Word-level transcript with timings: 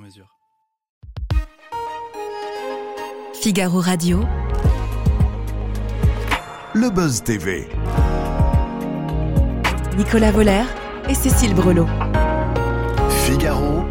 mesure. 0.00 0.26
Figaro 3.34 3.80
Radio. 3.80 4.24
Le 6.74 6.90
Buzz 6.90 7.22
TV. 7.22 7.68
Nicolas 9.96 10.30
Voller 10.30 10.64
et 11.08 11.14
Cécile 11.14 11.54
Brelot. 11.54 11.86
Figaro 13.24 13.84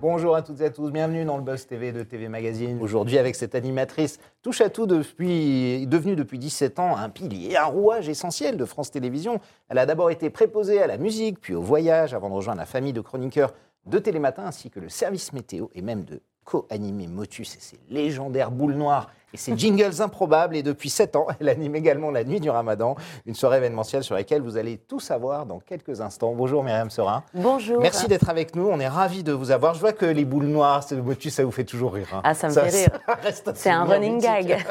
Bonjour 0.00 0.34
à 0.34 0.42
toutes 0.42 0.60
et 0.62 0.64
à 0.64 0.70
tous, 0.70 0.90
bienvenue 0.90 1.24
dans 1.24 1.36
le 1.36 1.44
Buzz 1.44 1.64
TV 1.64 1.92
de 1.92 2.02
TV 2.02 2.26
Magazine. 2.26 2.82
Aujourd'hui 2.82 3.18
avec 3.18 3.36
cette 3.36 3.54
animatrice 3.54 4.18
touche 4.42 4.60
à 4.60 4.68
tout 4.68 4.86
depuis, 4.86 5.86
devenue 5.86 6.16
depuis 6.16 6.40
17 6.40 6.80
ans 6.80 6.96
un 6.96 7.08
pilier, 7.08 7.56
un 7.56 7.66
rouage 7.66 8.08
essentiel 8.08 8.56
de 8.56 8.64
France 8.64 8.90
Télévisions. 8.90 9.38
Elle 9.68 9.78
a 9.78 9.86
d'abord 9.86 10.10
été 10.10 10.28
préposée 10.28 10.82
à 10.82 10.88
la 10.88 10.98
musique, 10.98 11.40
puis 11.40 11.54
au 11.54 11.62
voyage, 11.62 12.14
avant 12.14 12.30
de 12.30 12.34
rejoindre 12.34 12.58
la 12.58 12.66
famille 12.66 12.92
de 12.92 13.00
chroniqueurs 13.00 13.54
de 13.86 14.00
Télématin 14.00 14.44
ainsi 14.44 14.70
que 14.70 14.80
le 14.80 14.88
service 14.88 15.32
météo 15.32 15.68
et 15.72 15.82
même 15.82 16.02
de 16.02 16.20
co-animer 16.42 17.06
Motus 17.06 17.54
et 17.54 17.60
ses 17.60 17.78
légendaires 17.90 18.50
boules 18.50 18.74
noires 18.74 19.08
et 19.32 19.36
ses 19.36 19.56
jingles 19.56 20.00
improbables. 20.02 20.56
Et 20.56 20.62
depuis 20.62 20.90
7 20.90 21.16
ans, 21.16 21.26
elle 21.40 21.48
anime 21.48 21.74
également 21.76 22.10
la 22.10 22.24
nuit 22.24 22.40
du 22.40 22.50
Ramadan, 22.50 22.94
une 23.26 23.34
soirée 23.34 23.58
événementielle 23.58 24.02
sur 24.04 24.14
laquelle 24.14 24.42
vous 24.42 24.56
allez 24.56 24.78
tout 24.78 25.00
savoir 25.00 25.46
dans 25.46 25.58
quelques 25.60 26.00
instants. 26.00 26.32
Bonjour 26.34 26.62
Myriam 26.64 26.90
Serin. 26.90 27.22
Bonjour. 27.34 27.80
Merci 27.80 28.08
d'être 28.08 28.28
avec 28.28 28.54
nous. 28.56 28.66
On 28.68 28.78
est 28.80 28.88
ravis 28.88 29.22
de 29.22 29.32
vous 29.32 29.50
avoir. 29.50 29.74
Je 29.74 29.80
vois 29.80 29.92
que 29.92 30.06
les 30.06 30.24
boules 30.24 30.46
noires, 30.46 30.82
c'est 30.82 30.94
le 30.96 31.02
Motus, 31.02 31.34
ça 31.34 31.44
vous 31.44 31.50
fait 31.50 31.64
toujours 31.64 31.92
rire. 31.94 32.08
hein. 32.12 32.20
Ah, 32.24 32.34
ça 32.34 32.48
me 32.48 32.52
fait 32.52 32.68
rire. 32.68 32.90
C'est 33.54 33.70
un 33.70 33.84
running 33.84 34.20
gag. 34.20 34.64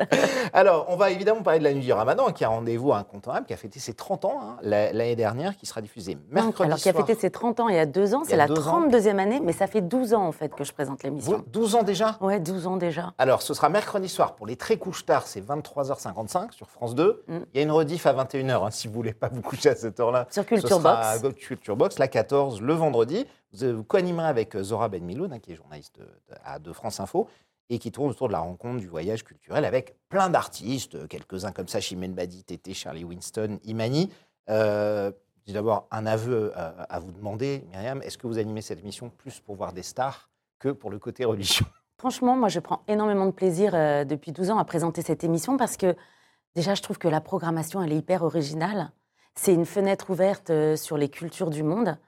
Alors, 0.52 0.86
on 0.88 0.96
va 0.96 1.10
évidemment 1.10 1.42
parler 1.42 1.58
de 1.58 1.64
la 1.64 1.72
nuit 1.74 1.80
du 1.84 1.92
Ramadan, 1.92 2.30
qui 2.32 2.44
a 2.44 2.48
rendez-vous 2.48 2.92
incontournable, 2.92 3.46
qui 3.46 3.52
a 3.52 3.56
fêté 3.56 3.78
ses 3.80 3.94
30 3.94 4.24
ans 4.24 4.40
hein, 4.42 4.56
la- 4.62 4.92
l'année 4.92 5.16
dernière, 5.16 5.56
qui 5.56 5.66
sera 5.66 5.80
diffusée 5.80 6.16
mercredi 6.30 6.66
Alors, 6.66 6.78
qui 6.78 6.88
a 6.88 6.92
fêté 6.92 7.14
ses 7.14 7.30
30 7.30 7.60
ans 7.60 7.68
il 7.68 7.76
y 7.76 7.78
a 7.78 7.86
deux 7.86 8.14
ans, 8.14 8.22
c'est 8.24 8.36
la 8.36 8.46
deux 8.46 8.66
ans. 8.68 8.86
32e 8.88 9.18
année, 9.18 9.40
mais 9.42 9.52
ça 9.52 9.66
fait 9.66 9.80
12 9.80 10.14
ans 10.14 10.26
en 10.26 10.32
fait 10.32 10.54
que 10.54 10.64
je 10.64 10.72
présente 10.72 11.02
l'émission. 11.02 11.44
12 11.48 11.74
ans 11.76 11.82
déjà? 11.82 12.16
Ouais, 12.20 12.40
12 12.40 12.66
ans 12.66 12.76
déjà. 12.76 13.12
Alors, 13.18 13.42
ce 13.42 13.54
sera 13.54 13.68
mercredi 13.68 13.99
soir 14.08 14.34
pour 14.36 14.46
les 14.46 14.56
très 14.56 14.76
couches 14.78 15.04
tard, 15.04 15.26
c'est 15.26 15.40
23h55 15.40 16.52
sur 16.52 16.68
France 16.70 16.94
2. 16.94 17.22
Mm. 17.28 17.38
Il 17.52 17.56
y 17.56 17.60
a 17.60 17.62
une 17.62 17.70
rediff 17.70 18.06
à 18.06 18.12
21h, 18.14 18.66
hein, 18.66 18.70
si 18.70 18.88
vous 18.88 18.94
voulez 18.94 19.12
pas 19.14 19.28
vous 19.28 19.42
coucher 19.42 19.70
à 19.70 19.74
cette 19.76 19.98
heure-là. 20.00 20.26
Sur 20.30 20.42
Ce 20.44 20.48
Culture 20.48 20.68
sera 20.80 21.18
Box. 21.18 21.24
à 21.24 21.32
Culture 21.32 21.76
Box, 21.76 21.98
la 21.98 22.08
14, 22.08 22.60
le 22.60 22.72
vendredi. 22.74 23.26
Vous, 23.52 23.64
euh, 23.64 23.82
co-animerez 23.82 24.28
avec 24.28 24.54
euh, 24.56 24.62
Zora 24.62 24.88
Ben 24.88 25.04
Miloud, 25.04 25.32
hein, 25.32 25.38
qui 25.38 25.52
est 25.52 25.56
journaliste 25.56 25.98
de, 25.98 26.04
de- 26.04 26.38
à- 26.44 26.58
de 26.58 26.72
France 26.72 27.00
Info, 27.00 27.28
et 27.68 27.78
qui 27.78 27.92
tourne 27.92 28.10
autour 28.10 28.28
de 28.28 28.32
la 28.32 28.40
rencontre, 28.40 28.78
du 28.80 28.88
voyage 28.88 29.22
culturel, 29.24 29.64
avec 29.64 29.96
plein 30.08 30.28
d'artistes, 30.30 30.94
euh, 30.96 31.06
quelques-uns 31.06 31.52
comme 31.52 31.68
ça, 31.68 31.80
Chimène 31.80 32.14
Badi, 32.14 32.42
Tété, 32.44 32.74
Charlie 32.74 33.04
Winston, 33.04 33.58
Imani. 33.64 34.12
Euh, 34.48 35.12
J'ai 35.46 35.52
d'abord 35.54 35.86
un 35.90 36.06
aveu 36.06 36.52
euh, 36.56 36.70
à 36.88 36.98
vous 37.00 37.12
demander, 37.12 37.64
Myriam, 37.70 38.02
est-ce 38.02 38.18
que 38.18 38.26
vous 38.26 38.38
animez 38.38 38.60
cette 38.62 38.78
émission 38.80 39.08
plus 39.10 39.40
pour 39.40 39.56
voir 39.56 39.72
des 39.72 39.82
stars 39.82 40.28
que 40.58 40.68
pour 40.68 40.90
le 40.90 40.98
côté 40.98 41.24
religion? 41.24 41.66
Franchement, 42.00 42.34
moi, 42.34 42.48
je 42.48 42.60
prends 42.60 42.80
énormément 42.88 43.26
de 43.26 43.30
plaisir 43.30 43.72
euh, 43.74 44.04
depuis 44.04 44.32
12 44.32 44.48
ans 44.52 44.58
à 44.58 44.64
présenter 44.64 45.02
cette 45.02 45.22
émission 45.22 45.58
parce 45.58 45.76
que 45.76 45.94
déjà, 46.56 46.72
je 46.74 46.80
trouve 46.80 46.96
que 46.96 47.08
la 47.08 47.20
programmation, 47.20 47.82
elle 47.82 47.92
est 47.92 47.96
hyper 47.98 48.22
originale. 48.22 48.90
C'est 49.34 49.52
une 49.52 49.66
fenêtre 49.66 50.08
ouverte 50.08 50.48
euh, 50.48 50.76
sur 50.76 50.96
les 50.96 51.10
cultures 51.10 51.50
du 51.50 51.62
monde. 51.62 51.98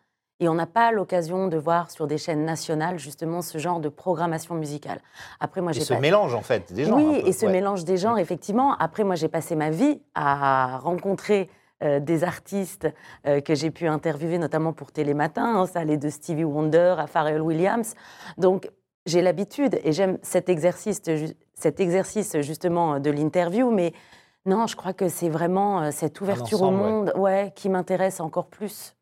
Et 0.41 0.49
on 0.49 0.55
n'a 0.55 0.65
pas 0.67 0.93
l'occasion 0.93 1.47
de 1.47 1.59
voir 1.59 1.91
sur 1.91 2.07
des 2.07 2.17
chaînes 2.17 2.47
nationales, 2.47 2.99
justement, 2.99 3.43
ce 3.43 3.59
genre 3.59 3.81
de 3.81 3.91
programmation 3.91 4.55
musicale. 4.55 4.99
Après, 5.41 5.61
moi, 5.61 5.73
j'ai 5.73 5.83
ce 5.83 5.93
pas- 5.93 6.01
mélange, 6.01 6.35
en 6.35 6.41
fait, 6.41 6.73
des 6.73 6.87
gens. 6.87 6.97
Oui, 6.97 7.21
et 7.27 7.33
ce 7.33 7.45
ouais. 7.45 7.53
mélange 7.53 7.85
des 7.85 7.99
genres, 7.99 8.19
effectivement. 8.19 8.75
Après, 8.79 9.05
moi, 9.05 9.15
j'ai 9.15 9.29
passé 9.29 9.57
ma 9.57 9.69
vie 9.69 10.01
à 10.15 10.79
rencontrer 10.79 11.51
euh, 11.83 12.01
des 12.01 12.25
artistes 12.25 12.89
euh, 13.27 13.43
que 13.43 13.55
j'ai 13.55 13.71
pu 13.71 13.87
interviewer, 13.89 14.39
notamment 14.39 14.73
pour 14.73 14.91
Télématin. 14.91 15.45
hein, 15.45 15.67
ça 15.67 15.81
allait 15.81 15.99
de 15.99 16.09
Stevie 16.09 16.45
Wonder 16.45 16.95
à 16.99 17.07
Pharrell 17.07 17.43
Williams. 17.43 17.95
Donc, 18.39 18.71
j'ai 19.07 19.23
l'habitude 19.23 19.81
et 19.85 19.93
j'aime 19.93 20.19
cet 20.23 20.49
exercice, 20.49 21.03
cet 21.55 21.81
exercice 21.81 22.41
justement 22.41 23.01
de 23.01 23.11
l'interview, 23.11 23.71
mais 23.71 23.93
non, 24.45 24.67
je 24.67 24.75
crois 24.75 24.93
que 24.93 25.09
c'est 25.09 25.29
vraiment 25.29 25.83
euh, 25.83 25.91
cette 25.93 26.21
ouverture 26.21 26.63
au 26.63 26.67
ouais. 26.67 26.73
monde 26.73 27.13
ouais, 27.17 27.53
qui 27.55 27.69
m'intéresse 27.69 28.21
encore 28.21 28.47
plus. 28.47 28.97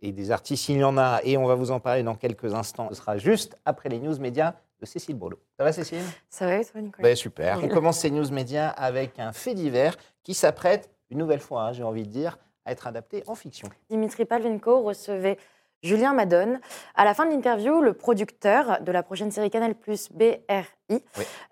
Et 0.00 0.12
des 0.12 0.30
artistes, 0.30 0.68
il 0.68 0.76
y 0.76 0.84
en 0.84 0.98
a, 0.98 1.20
et 1.24 1.38
on 1.38 1.46
va 1.46 1.54
vous 1.54 1.70
en 1.70 1.80
parler 1.80 2.02
dans 2.02 2.14
quelques 2.14 2.52
instants. 2.52 2.88
Ce 2.90 2.96
sera 2.96 3.16
juste 3.16 3.56
après 3.64 3.88
les 3.88 3.98
news 3.98 4.18
médias 4.20 4.54
de 4.78 4.84
Cécile 4.84 5.16
Brolo. 5.16 5.38
Ça 5.56 5.64
va, 5.64 5.72
Cécile? 5.72 6.02
Ça 6.28 6.46
va 6.46 6.58
et 6.58 6.64
toi, 6.66 6.82
Nicolas? 6.82 7.08
Ben, 7.08 7.16
Super. 7.16 7.60
On 7.64 7.68
commence 7.68 8.00
ces 8.00 8.10
news 8.10 8.30
médias 8.30 8.68
avec 8.68 9.18
un 9.18 9.32
fait 9.32 9.54
divers 9.54 9.96
qui 10.22 10.34
s'apprête, 10.34 10.90
une 11.08 11.16
nouvelle 11.16 11.40
fois, 11.40 11.62
hein, 11.62 11.72
j'ai 11.72 11.82
envie 11.82 12.02
de 12.02 12.10
dire, 12.10 12.38
à 12.66 12.72
être 12.72 12.86
adapté 12.86 13.24
en 13.26 13.34
fiction. 13.34 13.70
Dimitri 13.88 14.26
Palvenko 14.26 14.82
recevait 14.82 15.38
Julien 15.82 16.14
Madone. 16.14 16.60
À 16.94 17.04
la 17.04 17.14
fin 17.14 17.26
de 17.26 17.30
l'interview, 17.30 17.80
le 17.80 17.92
producteur 17.92 18.80
de 18.82 18.92
la 18.92 19.02
prochaine 19.02 19.30
série 19.30 19.50
Canal 19.50 19.74
BRI 19.74 21.02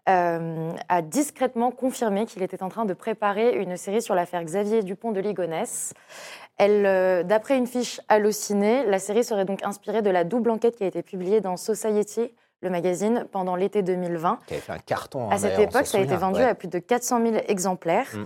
euh, 0.08 0.70
a 0.88 1.02
discrètement 1.02 1.70
confirmé 1.70 2.26
qu'il 2.26 2.42
était 2.42 2.62
en 2.62 2.68
train 2.68 2.84
de 2.84 2.94
préparer 2.94 3.54
une 3.56 3.76
série 3.76 4.02
sur 4.02 4.14
l'affaire 4.14 4.42
Xavier 4.42 4.82
Dupont 4.82 5.12
de 5.12 5.20
Ligonnès. 5.20 5.92
Elle, 6.56 6.86
euh, 6.86 7.22
D'après 7.22 7.56
une 7.56 7.66
fiche 7.66 8.00
hallucinée, 8.08 8.84
la 8.86 8.98
série 8.98 9.24
serait 9.24 9.44
donc 9.44 9.62
inspirée 9.64 10.02
de 10.02 10.10
la 10.10 10.24
double 10.24 10.50
enquête 10.50 10.76
qui 10.76 10.84
a 10.84 10.86
été 10.86 11.02
publiée 11.02 11.40
dans 11.40 11.56
Society, 11.56 12.32
le 12.64 12.70
magazine, 12.70 13.26
pendant 13.30 13.54
l'été 13.54 13.82
2020. 13.82 14.38
Qui 14.46 14.54
avait 14.54 14.60
fait 14.60 14.72
un 14.72 14.78
carton. 14.78 15.26
hein, 15.30 15.34
À 15.34 15.38
cette 15.38 15.58
époque, 15.58 15.86
ça 15.86 15.98
a 15.98 16.00
été 16.00 16.16
vendu 16.16 16.40
ouais. 16.40 16.46
à 16.48 16.54
plus 16.54 16.68
de 16.68 16.78
400 16.80 17.20
000 17.22 17.36
exemplaires. 17.46 18.08
Mm. 18.14 18.24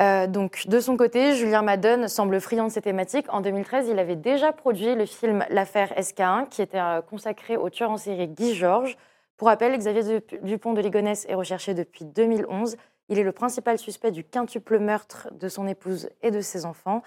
Euh, 0.00 0.26
donc, 0.26 0.66
de 0.66 0.80
son 0.80 0.96
côté, 0.96 1.34
Julien 1.36 1.62
Madone 1.62 2.08
semble 2.08 2.40
friand 2.40 2.66
de 2.66 2.72
ces 2.72 2.80
thématiques. 2.80 3.26
En 3.28 3.40
2013, 3.40 3.88
il 3.88 3.98
avait 3.98 4.16
déjà 4.16 4.50
produit 4.52 4.94
le 4.94 5.06
film 5.06 5.44
L'affaire 5.50 5.92
SK1, 5.98 6.48
qui 6.48 6.62
était 6.62 6.80
euh, 6.80 7.00
consacré 7.02 7.56
au 7.56 7.70
tueur 7.70 7.90
en 7.90 7.96
série 7.96 8.26
Guy 8.28 8.54
Georges. 8.54 8.96
Pour 9.36 9.48
rappel, 9.48 9.76
Xavier 9.76 10.02
Dup- 10.02 10.42
Dupont 10.44 10.72
de 10.72 10.80
Ligonnès 10.80 11.26
est 11.28 11.34
recherché 11.34 11.74
depuis 11.74 12.04
2011. 12.04 12.76
Il 13.10 13.18
est 13.18 13.22
le 13.22 13.32
principal 13.32 13.78
suspect 13.78 14.10
du 14.12 14.24
quintuple 14.24 14.78
meurtre 14.78 15.28
de 15.32 15.48
son 15.48 15.66
épouse 15.66 16.08
et 16.22 16.30
de 16.30 16.40
ses 16.40 16.64
enfants. 16.64 17.02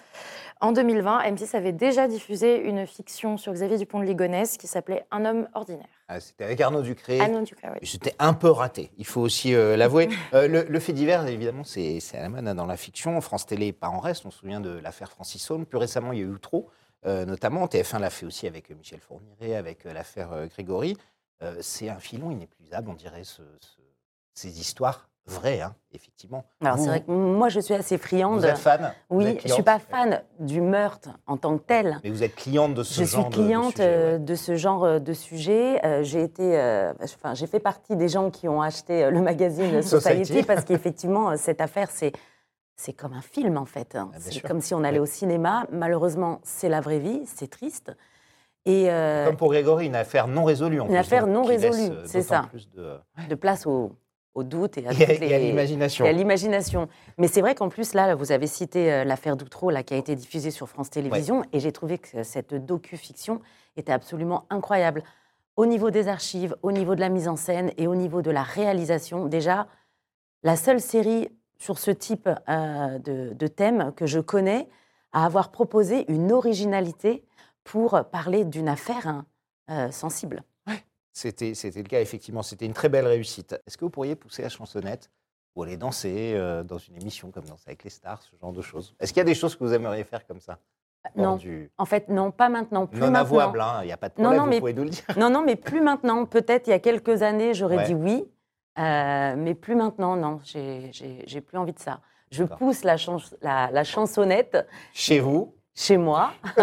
En 0.61 0.71
2020, 0.71 1.23
M6 1.23 1.55
avait 1.55 1.71
déjà 1.71 2.07
diffusé 2.07 2.57
une 2.57 2.85
fiction 2.85 3.37
sur 3.37 3.51
Xavier 3.53 3.77
Dupont 3.77 3.99
de 3.99 4.05
Ligonnès 4.05 4.57
qui 4.57 4.67
s'appelait 4.67 5.05
Un 5.09 5.25
homme 5.25 5.47
ordinaire. 5.55 5.87
Ah, 6.07 6.19
C'était 6.19 6.43
avec 6.43 6.61
Arnaud 6.61 6.83
Ducré. 6.83 7.17
Ah 7.19 7.27
non, 7.27 7.41
du 7.41 7.55
coup, 7.55 7.61
oui. 7.65 7.87
C'était 7.87 8.13
un 8.19 8.33
peu 8.33 8.49
raté, 8.49 8.91
il 8.97 9.05
faut 9.07 9.21
aussi 9.21 9.55
euh, 9.55 9.75
l'avouer. 9.75 10.09
Euh, 10.33 10.47
le, 10.47 10.63
le 10.63 10.79
fait 10.79 10.93
divers, 10.93 11.25
évidemment, 11.27 11.63
c'est 11.63 11.99
à 12.13 12.21
la 12.21 12.29
mode 12.29 12.47
hein, 12.47 12.53
dans 12.55 12.65
la 12.65 12.77
fiction. 12.77 13.19
France 13.21 13.45
Télé, 13.45 13.71
pas 13.73 13.87
en 13.89 13.99
reste. 13.99 14.25
On 14.25 14.31
se 14.31 14.39
souvient 14.39 14.59
de 14.59 14.69
l'affaire 14.77 15.09
Francis 15.11 15.41
Saune. 15.43 15.65
Plus 15.65 15.77
récemment, 15.77 16.11
il 16.13 16.19
y 16.19 16.21
a 16.21 16.25
eu 16.25 16.39
trop, 16.39 16.69
euh, 17.05 17.25
notamment. 17.25 17.65
TF1 17.65 17.99
l'a 17.99 18.09
fait 18.09 18.25
aussi 18.25 18.45
avec 18.45 18.69
Michel 18.69 18.99
Fourniret, 18.99 19.55
avec 19.55 19.83
l'affaire 19.85 20.47
Grégory. 20.49 20.95
C'est 21.61 21.89
un 21.89 21.99
filon 21.99 22.29
inépuisable, 22.31 22.89
on 22.89 22.93
dirait, 22.95 23.23
ce- 23.23 23.41
ce- 23.59 23.77
ces 24.33 24.59
histoires 24.59 25.07
vraies, 25.27 25.61
hein, 25.61 25.75
effectivement. 25.93 26.45
Alors, 26.61 26.77
c'est 26.77 26.87
vrai 26.87 27.01
que 27.01 27.11
moi, 27.11 27.49
je 27.49 27.59
suis 27.59 27.73
assez 27.73 27.97
friande. 27.97 28.39
Vous 28.39 28.45
êtes 28.45 28.57
fan 28.57 28.93
Oui, 29.09 29.23
je 29.25 29.29
ne 29.29 29.33
suis 29.33 29.39
cliente 29.49 29.65
pas 29.65 29.79
fan 29.79 30.21
du 30.39 30.61
meurtre 30.61 31.09
en 31.27 31.37
tant 31.37 31.57
que 31.57 31.63
tel. 31.63 31.97
Mais 32.03 32.09
vous 32.09 32.23
êtes 32.23 32.35
cliente 32.35 32.73
de 32.73 32.83
ce 32.83 33.01
Je 33.01 33.05
genre 33.05 33.25
suis 33.25 33.31
de- 33.31 33.41
de 33.41 33.45
cliente 33.47 33.71
sujet, 33.73 33.83
euh, 33.87 34.13
ouais. 34.13 34.19
de 34.19 34.35
ce 34.35 34.55
genre 34.55 34.83
euh, 34.85 34.99
de 34.99 35.13
sujet. 35.13 35.85
Euh, 35.85 36.03
j'ai 36.03 36.21
été, 36.23 36.57
euh, 36.59 36.93
enfin, 37.03 37.33
j'ai 37.33 37.47
fait 37.47 37.59
partie 37.59 37.95
des 37.95 38.07
gens 38.07 38.29
qui 38.31 38.47
ont 38.47 38.61
acheté 38.61 39.03
euh, 39.05 39.11
le 39.11 39.21
magazine 39.21 39.81
Society. 39.81 40.25
Society 40.25 40.43
parce 40.43 40.63
qu'effectivement, 40.63 41.31
euh, 41.31 41.35
cette 41.37 41.61
affaire, 41.61 41.89
c'est 41.91 42.13
c'est 42.79 42.93
comme 42.93 43.13
un 43.13 43.21
film 43.21 43.57
en 43.57 43.65
fait. 43.65 43.95
hein. 43.95 44.11
Ah, 44.13 44.17
C'est 44.19 44.39
comme 44.41 44.61
si 44.61 44.73
on 44.75 44.83
allait 44.83 44.99
au 44.99 45.05
cinéma. 45.07 45.65
Malheureusement, 45.71 46.39
c'est 46.43 46.69
la 46.69 46.79
vraie 46.79 46.99
vie, 46.99 47.23
c'est 47.25 47.49
triste. 47.49 47.91
Et 48.65 48.91
euh, 48.91 49.25
Comme 49.25 49.37
pour 49.37 49.49
Grégory, 49.49 49.85
une 49.87 49.95
affaire 49.95 50.27
non 50.27 50.43
résolue. 50.43 50.79
En 50.81 50.85
Une 50.85 50.89
plus, 50.91 50.97
affaire 50.99 51.25
donc, 51.25 51.33
non 51.35 51.43
résolue, 51.43 51.89
euh, 51.91 52.03
c'est 52.05 52.21
ça. 52.21 52.45
plus 52.49 52.69
de- 52.71 52.99
de 53.29 53.35
place 53.35 53.65
au, 53.65 53.93
au 54.37 54.43
doute 54.43 54.77
et 54.77 54.85
à, 54.87 54.89
à 54.91 54.93
les- 54.93 55.39
l'imagination. 55.47 56.05
l'imagination. 56.05 56.87
Mais 57.17 57.27
c'est 57.27 57.41
vrai 57.41 57.55
qu'en 57.55 57.69
plus, 57.69 57.93
là, 57.93 58.13
vous 58.15 58.31
avez 58.31 58.47
cité 58.47 58.91
euh, 58.93 59.03
l'affaire 59.03 59.35
Doutreau, 59.35 59.69
là, 59.71 59.83
qui 59.83 59.93
a 59.93 59.97
été 59.97 60.15
diffusée 60.15 60.51
sur 60.51 60.69
France 60.69 60.89
Télévisions, 60.89 61.43
et 61.53 61.59
j'ai 61.59 61.71
trouvé 61.71 61.97
que 61.97 62.23
cette 62.23 62.53
docu-fiction 62.53 63.41
était 63.75 63.91
absolument 63.91 64.45
incroyable. 64.49 65.03
Au 65.55 65.65
niveau 65.65 65.89
des 65.89 66.07
archives, 66.07 66.55
au 66.61 66.71
niveau 66.71 66.93
de 66.93 66.99
la 66.99 67.09
mise 67.09 67.27
en 67.27 67.35
scène 67.35 67.71
et 67.77 67.87
au 67.87 67.95
niveau 67.95 68.21
de 68.21 68.29
la 68.31 68.43
réalisation, 68.43 69.25
déjà, 69.25 69.67
la 70.43 70.55
seule 70.55 70.79
série 70.79 71.29
sur 71.57 71.79
ce 71.79 71.89
type 71.89 72.29
euh, 72.47 72.99
de, 72.99 73.33
de 73.33 73.47
thème 73.47 73.91
que 73.95 74.05
je 74.05 74.19
connais 74.19 74.67
à 75.13 75.25
avoir 75.25 75.49
proposé 75.49 76.05
une 76.11 76.31
originalité 76.31 77.23
pour 77.63 77.99
parler 78.11 78.45
d'une 78.45 78.69
affaire 78.69 79.07
hein, 79.07 79.25
euh, 79.71 79.89
sensible. 79.89 80.43
C'était 81.17 81.55
c'était 81.55 81.81
le 81.81 81.87
cas, 81.87 81.99
effectivement. 81.99 82.43
C'était 82.43 82.67
une 82.67 82.73
très 82.73 82.89
belle 82.89 83.07
réussite. 83.07 83.59
Est-ce 83.65 83.75
que 83.75 83.85
vous 83.85 83.89
pourriez 83.89 84.15
pousser 84.15 84.43
la 84.43 84.49
chansonnette 84.49 85.09
ou 85.55 85.63
aller 85.63 85.75
danser 85.75 86.33
euh, 86.35 86.61
dans 86.63 86.77
une 86.77 86.95
émission 87.01 87.31
comme 87.31 87.45
Danser 87.45 87.63
avec 87.69 87.83
les 87.83 87.89
stars, 87.89 88.21
ce 88.21 88.35
genre 88.39 88.51
de 88.53 88.61
choses? 88.61 88.93
Est-ce 88.99 89.11
qu'il 89.13 89.19
y 89.19 89.21
a 89.21 89.25
des 89.25 89.33
choses 89.33 89.55
que 89.55 89.63
vous 89.63 89.73
aimeriez 89.73 90.03
faire 90.03 90.27
comme 90.27 90.39
ça? 90.39 90.59
Hors 91.15 91.23
Non, 91.23 91.35
du- 91.37 91.71
en 91.79 91.85
fait, 91.85 92.07
non, 92.09 92.29
pas 92.29 92.49
maintenant. 92.49 92.85
Plus 92.85 92.99
Non 92.99 93.15
avouable, 93.15 93.61
hein, 93.61 93.79
il 93.81 93.87
n'y 93.87 93.91
a 93.93 93.97
pas 93.97 94.09
de 94.09 94.13
Non, 94.19 94.25
problème, 94.25 94.37
non, 94.37 94.43
vous 94.45 94.49
mais- 94.51 94.59
pouvez 94.59 94.73
nous 94.73 94.83
le 94.83 94.89
dire. 94.91 95.03
Non, 95.17 95.31
non, 95.31 95.41
mais 95.43 95.55
plus 95.55 95.81
maintenant. 95.81 96.25
Peut-être 96.27 96.67
il 96.67 96.69
y 96.69 96.73
a 96.73 96.79
quelques 96.79 97.23
années, 97.23 97.55
j'aurais 97.55 97.77
Ouais. 97.77 97.85
dit 97.85 97.95
oui, 97.95 98.25
euh, 98.77 99.35
mais 99.35 99.55
plus 99.55 99.73
maintenant, 99.75 100.15
non. 100.17 100.39
J'ai- 100.43 101.41
plus 101.41 101.57
envie 101.57 101.73
de 101.73 101.79
ça. 101.79 101.99
Je 102.29 102.43
pousse 102.43 102.83
la, 102.83 102.97
chans- 102.97 103.17
la, 103.41 103.71
la 103.71 103.83
chansonnette 103.83 104.67
Chez 104.93 105.19
vous, 105.19 105.55
chez 105.79 105.97
moi. 105.97 106.31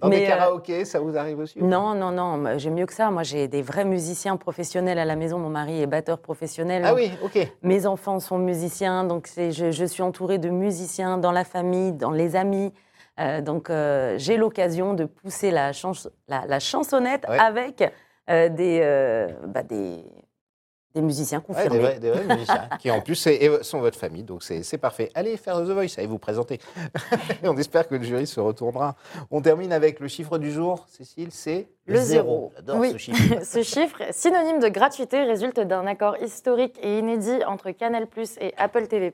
dans 0.00 0.08
Mais, 0.08 0.20
des 0.20 0.24
euh, 0.24 0.28
karaokés, 0.28 0.84
ça 0.86 0.98
vous 0.98 1.16
arrive 1.16 1.38
aussi 1.40 1.62
Non, 1.62 1.94
non, 1.94 2.10
non, 2.10 2.58
j'ai 2.58 2.70
mieux 2.70 2.86
que 2.86 2.92
ça. 2.94 3.10
Moi, 3.10 3.22
j'ai 3.22 3.48
des 3.48 3.60
vrais 3.62 3.84
musiciens 3.84 4.36
professionnels 4.38 4.98
à 4.98 5.04
la 5.04 5.14
maison. 5.14 5.38
Mon 5.38 5.50
mari 5.50 5.82
est 5.82 5.86
batteur 5.86 6.18
professionnel. 6.18 6.82
Ah 6.86 6.94
oui, 6.94 7.10
ok. 7.22 7.38
Mes 7.62 7.86
enfants 7.86 8.18
sont 8.18 8.38
musiciens, 8.38 9.04
donc 9.04 9.28
je, 9.36 9.70
je 9.70 9.84
suis 9.84 10.02
entourée 10.02 10.38
de 10.38 10.48
musiciens 10.48 11.18
dans 11.18 11.32
la 11.32 11.44
famille, 11.44 11.92
dans 11.92 12.10
les 12.12 12.34
amis. 12.34 12.72
Euh, 13.20 13.40
donc 13.42 13.68
euh, 13.70 14.14
j'ai 14.18 14.36
l'occasion 14.38 14.94
de 14.94 15.04
pousser 15.04 15.50
la, 15.50 15.72
chans- 15.72 15.92
la, 16.28 16.46
la 16.46 16.58
chansonnette 16.60 17.26
Ouais. 17.28 17.38
avec 17.38 17.78
des, 18.28 19.30
bah, 19.46 19.62
des, 19.62 20.02
des 20.96 21.02
musiciens 21.02 21.38
Ouais, 21.48 21.54
confirmés. 21.54 21.76
des, 21.78 21.82
vrais, 21.84 21.98
des 22.00 22.10
vrais 22.10 22.24
musiciens 22.36 22.68
qui 22.80 22.90
en 22.90 23.00
plus 23.02 23.28
sont 23.62 23.80
votre 23.80 23.98
famille, 23.98 24.22
donc 24.22 24.42
c'est 24.42 24.78
parfait. 24.78 25.10
Allez 25.14 25.36
faire 25.36 25.58
The 25.58 25.68
Voice, 25.70 25.94
allez 25.98 26.06
vous 26.06 26.18
présenter. 26.18 26.58
Et 27.42 27.48
on 27.48 27.56
espère 27.56 27.86
que 27.86 27.94
le 27.94 28.02
jury 28.02 28.26
se 28.26 28.40
retournera. 28.40 28.96
On 29.30 29.42
termine 29.42 29.72
avec 29.72 30.00
le 30.00 30.08
chiffre 30.08 30.38
du 30.38 30.50
jour, 30.50 30.86
Cécile, 30.88 31.28
c'est 31.30 31.68
Le 31.86 31.98
zéro. 32.00 32.52
Oui. 32.74 32.92
ce 32.92 32.98
chiffre. 32.98 33.42
Ce 33.44 33.62
chiffre, 33.62 34.02
synonyme 34.10 34.58
de 34.58 34.68
gratuité, 34.68 35.22
résulte 35.22 35.60
d'un 35.60 35.86
accord 35.86 36.16
historique 36.22 36.78
et 36.82 36.98
inédit 36.98 37.44
entre 37.46 37.70
Canal+ 37.72 38.06
et 38.40 38.54
Apple 38.56 38.86
TV+. 38.86 39.12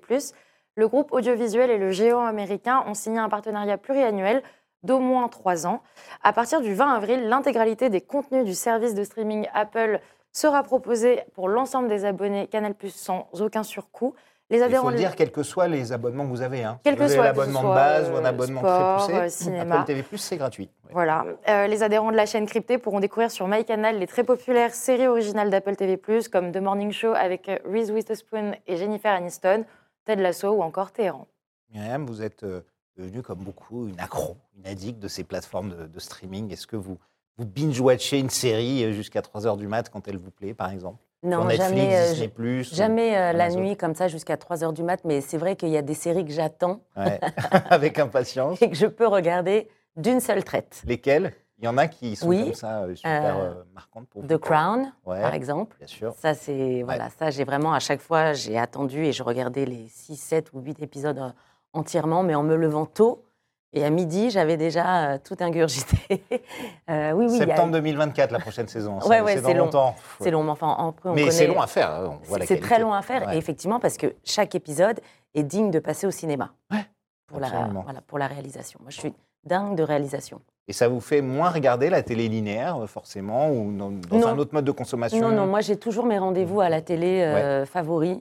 Le 0.76 0.88
groupe 0.88 1.12
audiovisuel 1.12 1.70
et 1.70 1.78
le 1.78 1.90
géant 1.90 2.24
américain 2.24 2.84
ont 2.86 2.94
signé 2.94 3.18
un 3.18 3.28
partenariat 3.28 3.76
pluriannuel 3.76 4.42
d'au 4.84 5.00
moins 5.00 5.28
trois 5.28 5.66
ans. 5.66 5.82
À 6.22 6.32
partir 6.32 6.60
du 6.60 6.74
20 6.74 6.94
avril, 6.94 7.28
l'intégralité 7.28 7.90
des 7.90 8.00
contenus 8.00 8.44
du 8.44 8.54
service 8.54 8.94
de 8.94 9.04
streaming 9.04 9.46
Apple 9.52 10.00
sera 10.32 10.62
proposée 10.62 11.22
pour 11.34 11.48
l'ensemble 11.48 11.88
des 11.88 12.04
abonnés 12.04 12.46
Canal+ 12.48 12.74
sans 12.88 13.28
aucun 13.40 13.62
surcoût. 13.62 14.14
Les 14.50 14.58
Il 14.58 14.62
adhérents 14.64 14.82
faut 14.84 14.88
de- 14.90 14.94
le 14.96 14.98
dire, 14.98 15.16
quels 15.16 15.32
que 15.32 15.42
soient 15.42 15.68
les 15.68 15.92
abonnements 15.92 16.24
que 16.24 16.28
vous 16.30 16.42
avez. 16.42 16.62
Hein. 16.62 16.78
Quel 16.84 16.94
Si 16.94 17.00
que 17.00 17.08
soit, 17.08 17.24
l'abonnement 17.24 17.62
de 17.62 17.68
base 17.68 18.10
ou 18.10 18.16
un 18.16 18.24
euh, 18.24 18.28
abonnement 18.28 18.60
sport, 18.60 19.06
très 19.06 19.14
euh, 19.18 19.22
poussé, 19.24 19.44
cinéma. 19.44 19.76
Apple 19.76 19.86
TV+, 19.86 20.04
c'est 20.16 20.36
gratuit. 20.36 20.68
Ouais. 20.84 20.90
Voilà. 20.92 21.24
Euh, 21.48 21.66
les 21.68 21.82
adhérents 21.82 22.10
de 22.10 22.16
la 22.16 22.26
chaîne 22.26 22.44
cryptée 22.44 22.76
pourront 22.76 23.00
découvrir 23.00 23.30
sur 23.30 23.48
MyCanal 23.48 23.98
les 23.98 24.06
très 24.06 24.24
populaires 24.24 24.74
séries 24.74 25.06
originales 25.06 25.48
d'Apple 25.48 25.76
TV+, 25.76 25.98
comme 26.30 26.52
The 26.52 26.58
Morning 26.58 26.92
Show 26.92 27.14
avec 27.14 27.48
euh, 27.48 27.56
Reese 27.64 27.90
Witherspoon 27.90 28.52
et 28.66 28.76
Jennifer 28.76 29.12
Aniston, 29.12 29.64
Ted 30.04 30.20
Lasso 30.20 30.50
ou 30.50 30.62
encore 30.62 30.92
Téhéran. 30.92 31.26
Myriam, 31.72 32.04
vous 32.04 32.20
êtes 32.22 32.42
euh, 32.42 32.60
devenue, 32.98 33.22
comme 33.22 33.38
beaucoup, 33.38 33.88
une 33.88 33.98
accro, 34.00 34.36
une 34.58 34.66
addict 34.66 34.98
de 34.98 35.08
ces 35.08 35.24
plateformes 35.24 35.70
de, 35.70 35.86
de 35.86 35.98
streaming. 35.98 36.52
Est-ce 36.52 36.66
que 36.66 36.76
vous, 36.76 36.98
vous 37.38 37.46
binge-watchez 37.46 38.18
une 38.18 38.30
série 38.30 38.84
euh, 38.84 38.92
jusqu'à 38.92 39.22
3 39.22 39.42
h 39.42 39.56
du 39.56 39.66
mat 39.66 39.88
quand 39.90 40.06
elle 40.08 40.18
vous 40.18 40.30
plaît, 40.30 40.54
par 40.54 40.70
exemple 40.70 40.98
Non, 41.22 41.44
Netflix, 41.44 41.68
jamais, 41.70 41.96
euh, 41.96 42.10
Disney+, 42.12 42.62
jamais 42.64 43.16
euh, 43.16 43.32
la 43.32 43.44
Amazon 43.44 43.60
nuit 43.60 43.76
comme 43.76 43.94
ça 43.94 44.08
jusqu'à 44.08 44.36
3 44.36 44.64
heures 44.64 44.72
du 44.72 44.82
mat, 44.82 45.00
mais 45.04 45.20
c'est 45.20 45.38
vrai 45.38 45.56
qu'il 45.56 45.70
y 45.70 45.76
a 45.76 45.82
des 45.82 45.94
séries 45.94 46.24
que 46.24 46.32
j'attends 46.32 46.80
Ouais. 46.96 47.18
Avec 47.70 47.98
impatience. 47.98 48.60
et 48.62 48.68
que 48.70 48.76
je 48.76 48.86
peux 48.86 49.06
regarder 49.06 49.68
d'une 49.96 50.20
seule 50.20 50.44
traite. 50.44 50.82
Lesquelles? 50.86 51.32
Il 51.58 51.66
y 51.66 51.68
en 51.68 51.78
a 51.78 51.86
qui 51.86 52.16
sont 52.16 52.26
Oui. 52.28 52.42
comme 52.42 52.54
ça, 52.54 52.84
super 52.96 53.36
Euh, 53.38 53.62
marquantes 53.72 54.08
pour 54.08 54.22
vous. 54.22 54.26
The 54.26 54.36
Crown, 54.36 54.92
Ouais, 55.06 55.20
par 55.22 55.32
exemple. 55.32 55.76
bien 55.78 55.86
sûr. 55.86 56.12
Ça, 56.20 56.34
c'est 56.34 56.82
voilà, 56.82 57.08
ça, 57.10 57.30
j'ai 57.30 57.44
vraiment 57.44 57.72
à 57.72 57.78
chaque 57.78 58.00
fois, 58.00 58.32
j'ai 58.32 58.58
attendu 58.58 59.04
et 59.04 59.12
je 59.12 59.22
regardais 59.22 59.64
les 59.64 59.86
6, 59.88 60.16
7 60.16 60.52
ou 60.54 60.60
8 60.60 60.82
épisodes 60.82 61.32
entièrement, 61.72 62.24
mais 62.24 62.34
en 62.34 62.42
me 62.42 62.56
levant 62.56 62.84
tôt. 62.84 63.24
Et 63.74 63.84
à 63.84 63.90
midi, 63.90 64.30
j'avais 64.30 64.56
déjà 64.58 65.12
euh, 65.12 65.18
tout 65.22 65.36
ingurgité. 65.40 66.22
Euh, 66.90 67.12
oui, 67.12 67.26
oui, 67.28 67.36
a- 67.36 67.46
Septembre 67.46 67.72
2024, 67.72 68.32
la 68.32 68.38
prochaine 68.40 68.68
saison. 68.68 68.96
Ouais, 68.96 69.18
Ça, 69.18 69.24
ouais, 69.24 69.36
c'est 69.40 69.54
long. 69.54 69.64
longtemps. 69.66 69.94
c'est 70.20 70.30
long, 70.30 70.42
mais 70.42 70.50
enfin, 70.50 70.74
en- 70.78 70.94
on 71.04 71.14
Mais 71.14 71.30
c'est 71.30 71.46
long 71.46 71.60
à 71.60 71.66
faire. 71.66 71.90
hein, 71.90 72.18
C'est 72.44 72.60
très 72.60 72.78
long 72.78 72.92
à 72.92 73.00
faire, 73.02 73.26
Ouais. 73.26 73.36
et 73.36 73.38
effectivement, 73.38 73.80
parce 73.80 73.96
que 73.96 74.14
chaque 74.24 74.54
épisode 74.54 75.00
est 75.34 75.42
digne 75.44 75.70
de 75.70 75.78
passer 75.78 76.06
au 76.06 76.10
cinéma. 76.10 76.52
Ouais, 76.70 76.84
Pour 77.28 77.40
la, 77.40 77.48
voilà, 77.48 78.00
pour 78.06 78.18
la 78.18 78.26
réalisation. 78.26 78.78
Moi, 78.82 78.90
je 78.90 78.98
suis 78.98 79.14
dingue 79.44 79.74
de 79.76 79.82
réalisation. 79.82 80.42
Et 80.68 80.72
ça 80.74 80.88
vous 80.88 81.00
fait 81.00 81.22
moins 81.22 81.48
regarder 81.50 81.88
la 81.88 82.02
télé 82.02 82.28
linéaire, 82.28 82.76
euh, 82.82 82.86
forcément, 82.86 83.50
ou 83.50 83.72
dans, 83.72 83.90
un 84.26 84.36
autre 84.38 84.52
mode 84.52 84.64
de 84.66 84.72
consommation? 84.72 85.20
Non, 85.20 85.34
non, 85.34 85.46
moi, 85.46 85.60
j'ai 85.60 85.76
toujours 85.76 86.04
mes 86.04 86.18
rendez-vous 86.18 86.60
à 86.60 86.68
la 86.68 86.82
télé 86.82 87.22
euh, 87.22 87.64
favoris, 87.64 88.18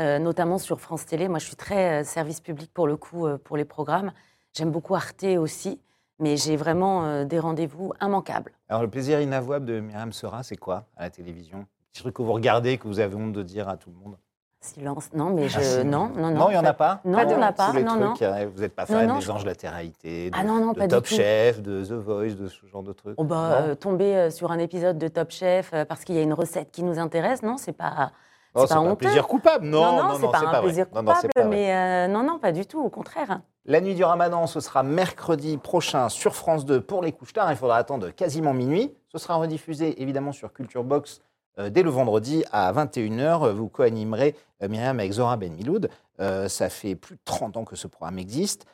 euh, 0.00 0.18
notamment 0.18 0.58
sur 0.58 0.80
France 0.80 1.06
Télé. 1.06 1.28
Moi, 1.28 1.38
je 1.38 1.46
suis 1.46 1.56
très 1.56 2.02
service 2.02 2.40
public 2.40 2.72
pour 2.74 2.86
le 2.88 2.96
coup, 2.96 3.28
pour 3.44 3.56
les 3.56 3.64
programmes. 3.66 4.12
J'aime 4.52 4.70
beaucoup 4.70 4.94
Arte 4.94 5.24
aussi, 5.38 5.80
mais 6.18 6.36
j'ai 6.36 6.56
vraiment 6.56 7.04
euh, 7.04 7.24
des 7.24 7.38
rendez-vous 7.38 7.92
immanquables. 8.02 8.52
Alors, 8.68 8.82
le 8.82 8.88
plaisir 8.90 9.20
inavouable 9.20 9.64
de 9.66 9.80
Myriam 9.80 10.12
Sera, 10.12 10.42
c'est 10.42 10.56
quoi 10.56 10.86
à 10.96 11.04
la 11.04 11.10
télévision? 11.10 11.66
Petit 11.92 12.02
truc 12.02 12.14
que 12.16 12.22
vous 12.22 12.32
regardez, 12.32 12.78
que 12.78 12.88
vous 12.88 13.00
avez 13.00 13.14
honte 13.14 13.32
de 13.32 13.42
dire 13.42 13.68
à 13.68 13.76
tout 13.76 13.90
le 13.90 13.96
monde? 13.96 14.16
Silence, 14.60 15.10
non, 15.14 15.30
mais 15.30 15.48
je... 15.48 15.56
Ah, 15.58 15.62
si. 15.62 15.84
non, 15.86 16.08
non, 16.08 16.30
non. 16.30 16.32
Non, 16.32 16.48
il 16.50 16.52
n'y 16.52 16.58
en 16.58 16.64
a 16.64 16.74
pas? 16.74 17.00
Non, 17.04 17.18
il 17.22 17.30
y 17.30 17.34
en 17.34 17.40
a 17.40 17.52
pas, 17.52 17.72
non, 17.72 18.14
euh, 18.22 18.46
Vous 18.54 18.60
n'êtes 18.60 18.74
pas 18.74 18.84
fan 18.84 19.06
non, 19.06 19.14
des 19.14 19.20
je- 19.22 19.30
anges 19.30 19.44
de 19.44 19.48
la 19.48 19.54
de, 19.54 20.30
Ah 20.34 20.44
non, 20.44 20.60
non, 20.60 20.72
de 20.72 20.78
pas 20.78 20.86
du 20.86 20.94
Top 20.94 21.06
tout. 21.06 21.14
Chef, 21.14 21.62
de 21.62 21.82
The 21.82 21.92
Voice, 21.92 22.34
de 22.34 22.48
ce 22.48 22.66
genre 22.66 22.82
de 22.82 22.92
trucs? 22.92 23.14
Oh 23.16 23.24
bah, 23.24 23.48
Non? 23.62 23.68
euh, 23.68 23.74
tomber 23.74 24.14
euh, 24.16 24.30
sur 24.30 24.50
un 24.52 24.58
épisode 24.58 24.98
de 24.98 25.08
Top 25.08 25.30
Chef 25.30 25.70
euh, 25.72 25.84
parce 25.86 26.04
qu'il 26.04 26.14
y 26.16 26.18
a 26.18 26.22
une 26.22 26.34
recette 26.34 26.70
qui 26.72 26.82
nous 26.82 26.98
intéresse, 26.98 27.42
non, 27.42 27.56
c'est 27.56 27.72
pas, 27.72 28.12
c'est 28.56 28.68
pas 28.68 28.76
un 28.76 28.94
plaisir 28.94 29.26
coupable. 29.26 29.66
Non, 29.66 29.92
non, 29.92 30.08
non, 30.08 30.18
c'est 30.20 30.30
pas 30.30 30.58
un 30.58 30.62
plaisir 30.62 30.88
coupable, 30.88 31.48
mais 31.48 31.74
euh, 31.74 32.08
non, 32.08 32.22
non, 32.22 32.38
pas 32.38 32.52
du 32.52 32.66
tout, 32.66 32.80
au 32.80 32.90
contraire. 32.90 33.40
La 33.66 33.80
nuit 33.80 33.94
du 33.94 34.02
ramadan, 34.02 34.46
ce 34.46 34.58
sera 34.58 34.82
mercredi 34.82 35.58
prochain 35.58 36.08
sur 36.08 36.34
France 36.34 36.64
2 36.64 36.80
pour 36.80 37.02
les 37.02 37.12
couches 37.12 37.34
tard. 37.34 37.52
Il 37.52 37.56
faudra 37.56 37.76
attendre 37.76 38.10
quasiment 38.10 38.54
minuit. 38.54 38.92
Ce 39.12 39.18
sera 39.18 39.34
rediffusé 39.36 40.00
évidemment 40.02 40.32
sur 40.32 40.52
Culture 40.52 40.82
Box 40.82 41.20
euh, 41.58 41.68
dès 41.68 41.82
le 41.82 41.90
vendredi 41.90 42.42
à 42.52 42.72
21h. 42.72 43.50
Vous 43.50 43.68
co-animerez 43.68 44.34
euh, 44.62 44.68
Myriam 44.68 44.98
avec 44.98 45.12
Zora 45.12 45.36
Ben 45.36 45.52
Miloud. 45.52 45.90
Euh, 46.20 46.48
ça 46.48 46.70
fait 46.70 46.94
plus 46.94 47.16
de 47.16 47.20
30 47.24 47.58
ans 47.58 47.64
que 47.64 47.76
ce 47.76 47.86
programme 47.86 48.18
existe. 48.18 48.66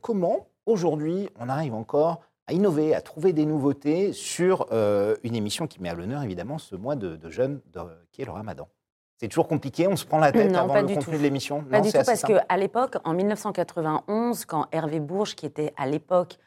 Comment 0.00 0.46
aujourd'hui 0.64 1.28
on 1.38 1.50
arrive 1.50 1.74
encore 1.74 2.22
à 2.46 2.54
innover, 2.54 2.94
à 2.94 3.02
trouver 3.02 3.34
des 3.34 3.44
nouveautés 3.44 4.14
sur 4.14 4.66
une 4.72 5.36
émission 5.36 5.66
qui 5.66 5.82
met 5.82 5.90
à 5.90 5.94
l'honneur 5.94 6.22
évidemment 6.22 6.56
ce 6.56 6.74
mois 6.74 6.96
de, 6.96 7.16
de 7.16 7.28
jeûne 7.28 7.60
qui 8.10 8.22
est 8.22 8.24
le 8.24 8.30
ramadan? 8.30 8.66
C'est 9.20 9.26
toujours 9.28 9.48
compliqué, 9.48 9.88
on 9.88 9.96
se 9.96 10.04
prend 10.06 10.18
la 10.18 10.30
tête 10.30 10.52
Non, 10.52 10.60
avant 10.60 10.74
pas 10.74 10.80
le 10.82 10.86
du 10.86 10.94
contenu 10.94 11.12
tout. 11.14 11.18
de 11.18 11.22
l'émission 11.24 11.62
Pas 11.64 11.78
Non, 11.78 11.82
du 11.84 11.90
tout, 11.90 11.98
parce 12.06 12.22
qu'à 12.22 12.56
l'époque, 12.56 12.96
en 13.04 13.12
1991, 13.14 14.44
quand 14.44 14.66
Hervé 14.70 15.00
Bourges, 15.00 15.34
qui 15.34 15.44
était 15.44 15.74
à 15.76 15.86
l'époque 15.86 16.38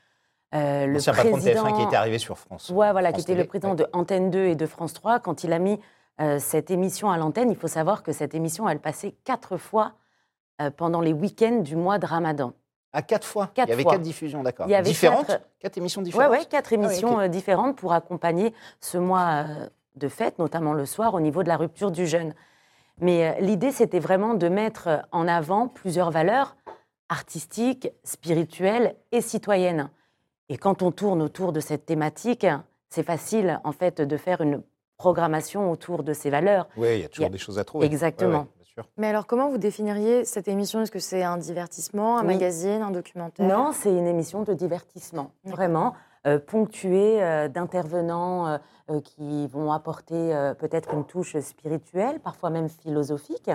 euh, 0.56 0.86
le 0.86 0.94
L'ancien 0.94 1.14
patron 1.14 1.30
de 1.38 1.42
président... 1.42 1.64
TF1 1.66 1.76
qui 1.78 1.82
était 1.84 1.96
arrivé 1.98 2.18
sur 2.18 2.38
France. 2.38 2.70
Ouais, 2.70 2.92
voilà, 2.94 3.10
France 3.10 3.18
qui 3.18 3.22
était 3.24 3.34
Télé, 3.34 3.44
le 3.44 3.48
président 3.50 3.70
ouais. 3.72 3.76
de 3.76 3.88
Antenne 3.92 4.30
2 4.32 4.46
et 4.46 4.56
de 4.56 4.66
France 4.66 4.94
3, 4.94 5.20
quand 5.20 5.44
il 5.44 5.52
a 5.52 5.60
mis 5.60 5.80
euh, 6.22 6.40
cette 6.40 6.72
émission 6.72 7.10
à 7.12 7.18
l'antenne, 7.18 7.50
il 7.50 7.56
faut 7.58 7.68
savoir 7.68 8.04
que 8.04 8.12
cette 8.14 8.36
émission, 8.36 8.68
elle 8.70 8.80
passait 8.80 9.16
quatre 9.26 9.58
fois 9.58 9.94
euh, 10.62 10.70
pendant 10.72 11.02
les 11.02 11.14
week-ends 11.14 11.60
du 11.60 11.76
mois 11.76 12.00
de 12.00 12.06
Ramadan. 12.06 12.54
À 12.94 13.02
quatre 13.02 13.26
fois. 13.28 13.50
Quatre 13.54 13.68
il 13.68 13.72
y 13.72 13.74
avait 13.74 13.84
fois. 13.84 13.94
quatre 13.94 14.02
diffusions, 14.02 14.44
d'accord. 14.44 14.66
Il 14.68 14.72
y 14.72 14.76
avait 14.76 14.84
Différentes 14.90 15.28
quatre- 15.28 15.46
Quatre 15.60 15.78
émissions 15.78 16.02
différentes 16.02 16.32
ouais, 16.32 16.46
quatre 16.46 16.72
émissions 16.74 17.16
ok. 17.16 17.22
euh, 17.24 17.28
différentes 17.28 17.76
pour 17.78 17.92
accompagner 17.94 18.54
ce 18.80 18.98
mois 18.98 19.46
de 19.96 20.08
fête, 20.08 20.40
notamment 20.40 20.74
le 20.74 20.86
soir, 20.86 21.14
au 21.14 21.20
niveau 21.20 21.44
de 21.44 21.48
la 21.50 21.58
rupture 21.58 21.92
du 21.92 22.08
jeûne. 22.08 22.34
Mais 23.02 23.30
euh, 23.36 23.42
l'idée, 23.42 23.72
c'était 23.72 24.00
vraiment 24.00 24.34
de 24.36 24.48
mettre 24.48 24.88
euh, 24.88 24.98
en 25.12 25.28
avant 25.28 25.68
plusieurs 25.68 26.12
valeurs 26.12 26.56
artistiques, 27.10 27.90
spirituelles 28.04 28.96
et 29.12 29.22
citoyennes. 29.22 29.90
Et 30.50 30.58
quand 30.58 30.82
on 30.82 30.92
tourne 30.92 31.22
autour 31.22 31.52
de 31.52 31.60
cette 31.60 31.86
thématique, 31.86 32.46
c'est 32.90 33.04
facile, 33.04 33.60
en 33.64 33.72
fait, 33.72 34.02
de 34.02 34.18
faire 34.18 34.42
une 34.42 34.62
programmation 34.98 35.72
autour 35.72 36.04
de 36.04 36.14
ces 36.14 36.30
valeurs. 36.30 36.68
Oui, 36.78 36.88
il 36.98 37.02
y 37.02 37.04
a 37.06 37.10
toujours 37.10 37.24
Il 37.24 37.26
y 37.26 37.26
a- 37.26 37.30
des 37.32 37.38
choses 37.38 37.60
à 37.60 37.64
trouver. 37.64 37.86
Exactement. 37.88 38.32
Ouais, 38.32 38.38
ouais, 38.38 38.48
bien 38.58 38.66
sûr. 38.66 38.84
Mais 38.98 39.08
alors, 39.08 39.26
comment 39.28 39.50
vous 39.50 39.58
définiriez 39.58 40.24
cette 40.26 40.48
émission? 40.48 40.82
Est-ce 40.82 40.92
que 40.92 41.00
c'est 41.00 41.24
un 41.24 41.38
divertissement, 41.38 42.18
un 42.20 42.22
Oui. 42.22 42.34
magazine, 42.36 42.82
un 42.82 42.92
documentaire? 42.92 43.48
Non, 43.48 43.72
c'est 43.74 43.90
une 43.92 44.08
émission 44.08 44.44
de 44.44 44.54
divertissement, 44.54 45.32
vraiment, 45.44 45.96
ponctuée 46.38 47.24
euh, 47.24 47.48
d'intervenants 47.48 48.48
euh, 48.48 48.58
euh, 48.90 49.02
qui 49.02 49.48
vont 49.48 49.72
apporter 49.72 50.36
euh, 50.36 50.54
peut-être 50.54 50.94
une 50.94 51.06
touche 51.06 51.38
spirituelle, 51.40 52.20
parfois 52.20 52.50
même 52.50 52.70
philosophique. 52.70 53.50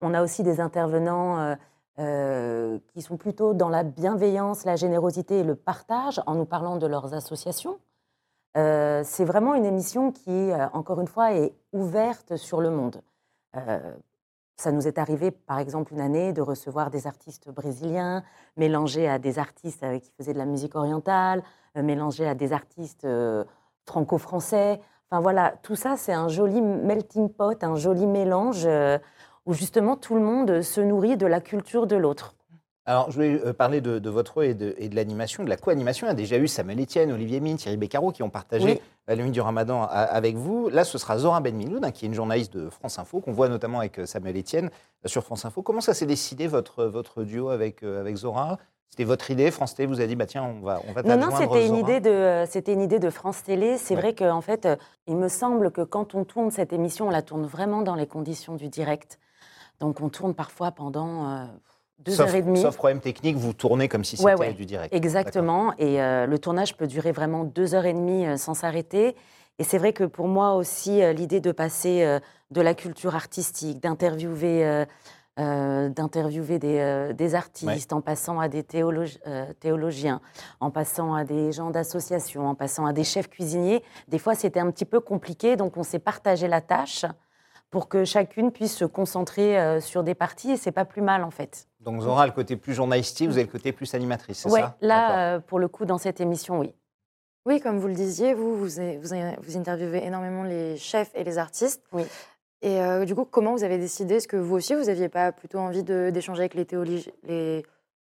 On 0.00 0.14
a 0.14 0.22
aussi 0.22 0.42
des 0.42 0.60
intervenants 0.60 1.38
euh, 1.38 1.54
euh, 1.98 2.78
qui 2.88 3.02
sont 3.02 3.16
plutôt 3.16 3.54
dans 3.54 3.68
la 3.68 3.82
bienveillance, 3.82 4.64
la 4.64 4.76
générosité 4.76 5.40
et 5.40 5.44
le 5.44 5.56
partage 5.56 6.22
en 6.26 6.34
nous 6.34 6.44
parlant 6.44 6.76
de 6.76 6.86
leurs 6.86 7.14
associations. 7.14 7.78
Euh, 8.56 9.02
c'est 9.04 9.24
vraiment 9.24 9.54
une 9.54 9.64
émission 9.64 10.12
qui, 10.12 10.30
euh, 10.30 10.68
encore 10.72 11.00
une 11.00 11.06
fois, 11.08 11.34
est 11.34 11.54
ouverte 11.72 12.36
sur 12.36 12.60
le 12.60 12.70
monde. 12.70 13.02
Euh, 13.56 13.94
ça 14.58 14.72
nous 14.72 14.88
est 14.88 14.98
arrivé, 14.98 15.30
par 15.30 15.60
exemple, 15.60 15.92
une 15.92 16.00
année 16.00 16.32
de 16.32 16.42
recevoir 16.42 16.90
des 16.90 17.06
artistes 17.06 17.48
brésiliens, 17.48 18.24
mélangés 18.56 19.08
à 19.08 19.20
des 19.20 19.38
artistes 19.38 19.84
euh, 19.84 20.00
qui 20.00 20.10
faisaient 20.18 20.32
de 20.32 20.38
la 20.38 20.46
musique 20.46 20.74
orientale, 20.74 21.44
euh, 21.76 21.82
mélangés 21.82 22.26
à 22.26 22.34
des 22.34 22.52
artistes 22.52 23.04
euh, 23.04 23.44
franco-français. 23.86 24.80
Enfin 25.10 25.20
voilà, 25.22 25.54
tout 25.62 25.76
ça, 25.76 25.96
c'est 25.96 26.12
un 26.12 26.26
joli 26.26 26.60
melting 26.60 27.28
pot, 27.28 27.62
un 27.62 27.76
joli 27.76 28.06
mélange 28.06 28.68
où 29.46 29.54
justement 29.54 29.96
tout 29.96 30.14
le 30.14 30.20
monde 30.20 30.60
se 30.60 30.82
nourrit 30.82 31.16
de 31.16 31.24
la 31.24 31.40
culture 31.40 31.86
de 31.86 31.96
l'autre. 31.96 32.34
Alors, 32.88 33.10
je 33.10 33.16
voulais 33.16 33.38
euh, 33.44 33.52
parler 33.52 33.82
de, 33.82 33.98
de 33.98 34.08
votre 34.08 34.32
rôle 34.32 34.46
et 34.46 34.54
de, 34.54 34.74
et 34.78 34.88
de 34.88 34.96
l'animation, 34.96 35.44
de 35.44 35.50
la 35.50 35.58
co-animation. 35.58 36.06
Il 36.06 36.08
y 36.08 36.12
a 36.12 36.14
déjà 36.14 36.38
eu 36.38 36.48
Samuel 36.48 36.80
Etienne, 36.80 37.12
Olivier 37.12 37.38
Mine, 37.38 37.58
Thierry 37.58 37.76
Beccaro 37.76 38.12
qui 38.12 38.22
ont 38.22 38.30
partagé 38.30 38.64
Oui. 38.64 38.80
la 39.06 39.16
nuit 39.16 39.30
du 39.30 39.42
Ramadan 39.42 39.82
a- 39.82 39.86
avec 39.88 40.36
vous. 40.36 40.70
Là, 40.70 40.84
ce 40.84 40.96
sera 40.96 41.18
Zora 41.18 41.40
Ben 41.40 41.54
Miloud, 41.54 41.84
hein, 41.84 41.90
qui 41.90 42.06
est 42.06 42.08
une 42.08 42.14
journaliste 42.14 42.54
de 42.56 42.70
France 42.70 42.98
Info, 42.98 43.20
qu'on 43.20 43.32
voit 43.32 43.50
notamment 43.50 43.80
avec 43.80 43.98
euh, 43.98 44.06
Samuel 44.06 44.38
Etienne 44.38 44.70
euh, 45.04 45.08
sur 45.08 45.22
France 45.22 45.44
Info. 45.44 45.60
Comment 45.60 45.82
ça 45.82 45.92
s'est 45.92 46.06
décidé, 46.06 46.46
votre, 46.46 46.86
votre 46.86 47.24
duo 47.24 47.50
avec, 47.50 47.82
euh, 47.82 48.00
avec 48.00 48.16
Zora? 48.16 48.56
C'était 48.88 49.04
votre 49.04 49.30
idée 49.30 49.50
France 49.50 49.74
Télé 49.74 49.86
vous 49.86 50.00
a 50.00 50.06
dit, 50.06 50.16
bah, 50.16 50.24
tiens, 50.24 50.44
on 50.44 50.64
va, 50.64 50.80
on 50.88 50.92
va 50.92 51.02
Non, 51.02 51.18
non, 51.18 51.36
c'était 51.36 51.66
une, 51.66 51.76
idée 51.76 52.00
de, 52.00 52.08
euh, 52.08 52.46
c'était 52.46 52.72
une 52.72 52.80
idée 52.80 52.98
de 52.98 53.10
France 53.10 53.42
Télé. 53.42 53.76
C'est 53.76 53.96
Ouais. 53.96 54.00
vrai 54.00 54.14
qu'en 54.14 54.40
fait, 54.40 54.64
euh, 54.64 54.76
il 55.06 55.16
me 55.18 55.28
semble 55.28 55.72
que 55.72 55.82
quand 55.82 56.14
on 56.14 56.24
tourne 56.24 56.50
cette 56.50 56.72
émission, 56.72 57.08
on 57.08 57.10
la 57.10 57.20
tourne 57.20 57.44
vraiment 57.44 57.82
dans 57.82 57.96
les 57.96 58.06
conditions 58.06 58.54
du 58.54 58.68
direct. 58.70 59.18
Donc 59.78 60.00
on 60.00 60.08
tourne 60.08 60.32
parfois 60.34 60.70
pendant 60.70 61.28
euh, 61.28 61.44
deux 62.00 62.12
sauf, 62.12 62.28
heures 62.28 62.34
et 62.34 62.42
demie. 62.42 62.60
sauf 62.62 62.76
problème 62.76 63.00
technique, 63.00 63.36
vous 63.36 63.52
tournez 63.52 63.88
comme 63.88 64.04
si 64.04 64.16
c'était 64.16 64.30
Ouais, 64.32 64.38
ouais. 64.38 64.52
du 64.52 64.66
direct. 64.66 64.94
Exactement. 64.94 65.72
Et 65.78 66.00
euh, 66.00 66.26
le 66.26 66.38
tournage 66.38 66.76
peut 66.76 66.86
durer 66.86 67.12
vraiment 67.12 67.44
deux 67.44 67.74
heures 67.74 67.86
et 67.86 67.92
demie 67.92 68.26
euh, 68.26 68.36
sans 68.36 68.54
s'arrêter. 68.54 69.16
Et 69.58 69.64
c'est 69.64 69.78
vrai 69.78 69.92
que 69.92 70.04
pour 70.04 70.28
moi 70.28 70.54
aussi, 70.54 71.02
euh, 71.02 71.12
l'idée 71.12 71.40
de 71.40 71.50
passer 71.52 72.18
de 72.50 72.60
la 72.60 72.74
culture 72.74 73.14
artistique, 73.14 73.80
d'interviewer, 73.80 74.86
d'interviewer 75.36 76.58
des, 76.58 77.12
des 77.14 77.34
artistes, 77.34 77.92
en 77.92 78.00
passant 78.00 78.40
à 78.40 78.48
des 78.48 78.62
théologi- 78.62 79.20
théologiens, 79.60 80.20
en 80.60 80.70
passant 80.70 81.14
à 81.14 81.24
des 81.24 81.52
gens 81.52 81.70
d'associations, 81.70 82.48
en 82.48 82.54
passant 82.54 82.86
à 82.86 82.92
des 82.92 83.04
chefs 83.04 83.28
cuisiniers, 83.28 83.84
des 84.08 84.18
fois 84.18 84.34
c'était 84.34 84.58
un 84.60 84.70
petit 84.70 84.84
peu 84.84 84.98
compliqué. 85.00 85.54
Donc 85.56 85.76
on 85.76 85.82
s'est 85.84 86.00
partagé 86.00 86.48
la 86.48 86.60
tâche 86.60 87.04
pour 87.70 87.88
que 87.88 88.04
chacune 88.04 88.50
puisse 88.50 88.74
se 88.76 88.84
concentrer 88.84 89.80
sur 89.80 90.02
des 90.02 90.14
parties. 90.14 90.52
Et 90.52 90.56
c'est 90.56 90.72
pas 90.72 90.84
plus 90.84 91.02
mal 91.02 91.22
en 91.22 91.30
fait. 91.30 91.67
Donc 91.80 92.02
Zora 92.02 92.24
a 92.24 92.26
le 92.26 92.32
côté 92.32 92.56
plus 92.56 92.74
journalistique, 92.74 93.28
vous 93.28 93.34
avez 93.36 93.46
le 93.46 93.52
côté 93.52 93.72
plus 93.72 93.94
animatrice, 93.94 94.38
c'est 94.38 94.50
Ouais, 94.50 94.60
ça? 94.60 94.76
là, 94.80 95.34
euh, 95.36 95.40
pour 95.40 95.58
le 95.58 95.68
coup, 95.68 95.84
dans 95.84 95.98
cette 95.98 96.20
émission, 96.20 96.58
oui. 96.58 96.74
Oui, 97.46 97.60
comme 97.60 97.78
vous 97.78 97.86
le 97.88 97.94
disiez, 97.94 98.34
vous, 98.34 98.56
vous, 98.56 98.66
vous, 98.68 99.14
vous 99.40 99.56
interviewez 99.56 100.04
énormément 100.04 100.42
les 100.42 100.76
chefs 100.76 101.10
et 101.14 101.24
les 101.24 101.38
artistes. 101.38 101.82
Oui. 101.92 102.04
Et 102.60 102.80
euh, 102.82 103.04
du 103.04 103.14
coup, 103.14 103.24
comment 103.24 103.52
vous 103.52 103.62
avez 103.62 103.78
décidé? 103.78 104.16
Est-ce 104.16 104.28
que 104.28 104.36
vous 104.36 104.56
aussi, 104.56 104.74
vous 104.74 104.84
n'aviez 104.84 105.08
pas 105.08 105.30
plutôt 105.32 105.58
envie 105.58 105.84
d'échanger 105.84 106.40
avec 106.40 106.54
les, 106.54 106.64
théologi- 106.64 107.12
les, 107.22 107.64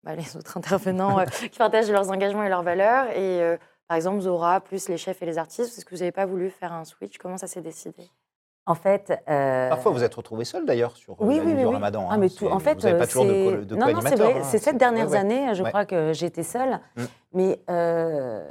bah, 0.03 0.15
les 0.15 0.35
autres 0.35 0.57
intervenants 0.57 1.19
euh, 1.19 1.25
qui 1.51 1.59
partagent 1.59 1.91
leurs 1.91 2.09
engagements 2.09 2.43
et 2.43 2.49
leurs 2.49 2.63
valeurs? 2.63 3.09
Et 3.11 3.41
euh, 3.41 3.57
par 3.87 3.95
exemple, 3.95 4.19
Zora, 4.21 4.59
plus 4.59 4.89
les 4.89 4.97
chefs 4.97 5.21
et 5.21 5.25
les 5.27 5.37
artistes, 5.37 5.77
est-ce 5.77 5.85
que 5.85 5.91
vous 5.93 5.99
n'avez 5.99 6.11
pas 6.11 6.25
voulu 6.25 6.49
faire 6.49 6.73
un 6.73 6.83
switch? 6.83 7.19
Comment 7.19 7.37
ça 7.37 7.47
s'est 7.47 7.61
décidé? 7.61 8.09
En 8.67 8.75
fait. 8.75 9.11
euh, 9.27 9.69
Parfois, 9.69 9.91
vous 9.91 10.03
êtes 10.03 10.13
retrouvé 10.13 10.45
seul 10.45 10.65
d'ailleurs 10.65 10.95
sur 10.95 11.13
euh, 11.13 11.17
Oui, 11.25 11.37
la 11.37 11.43
oui, 11.43 11.51
oui. 11.53 11.57
du 11.61 11.65
oui. 11.65 11.73
Ramadan. 11.73 12.07
Ah, 12.09 12.13
hein. 12.13 12.17
mais 12.17 12.29
tout, 12.29 12.47
en 12.47 12.59
C'est- 12.59 12.65
fait, 12.65 12.75
vous 12.75 12.81
n'avez 12.87 12.99
pas 12.99 13.07
toujours 13.07 13.25
de, 13.25 13.29
c'est- 13.31 13.65
de 13.65 13.75
non, 13.75 13.91
non, 13.91 14.01
c'est 14.01 14.15
vrai. 14.15 14.35
hein. 14.39 14.43
Ces 14.43 14.59
sept 14.59 14.77
dernières 14.77 15.07
Ouais, 15.07 15.13
ouais. 15.13 15.17
années, 15.17 15.53
je 15.55 15.63
Ouais. 15.63 15.69
crois 15.69 15.85
que 15.85 16.13
j'étais 16.13 16.43
seule. 16.43 16.79
Mm. 16.95 17.03
Mais 17.33 17.59
euh, 17.69 18.47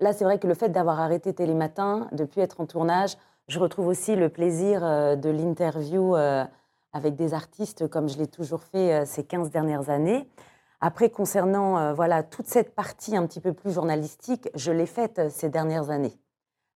là, 0.00 0.12
c'est 0.12 0.24
vrai 0.24 0.38
que 0.38 0.46
le 0.46 0.54
fait 0.54 0.68
d'avoir 0.68 1.00
arrêté 1.00 1.32
Télématin, 1.32 2.08
de 2.12 2.24
plus 2.24 2.42
être 2.42 2.60
en 2.60 2.66
tournage, 2.66 3.16
je 3.48 3.58
retrouve 3.58 3.86
aussi 3.86 4.14
le 4.14 4.28
plaisir 4.28 4.80
de 4.82 5.30
l'interview 5.30 6.14
avec 6.92 7.14
des 7.14 7.32
artistes, 7.32 7.86
comme 7.88 8.08
je 8.08 8.18
l'ai 8.18 8.26
toujours 8.26 8.62
fait 8.62 9.06
ces 9.06 9.24
15 9.24 9.50
dernières 9.50 9.88
années. 9.88 10.28
Après, 10.80 11.08
concernant 11.10 11.94
voilà, 11.94 12.22
toute 12.22 12.46
cette 12.46 12.74
partie 12.74 13.16
un 13.16 13.24
petit 13.26 13.40
peu 13.40 13.52
plus 13.52 13.70
journalistique, 13.72 14.50
je 14.54 14.72
l'ai 14.72 14.84
faite 14.86 15.30
ces 15.30 15.48
dernières 15.48 15.90
années. 15.90 16.18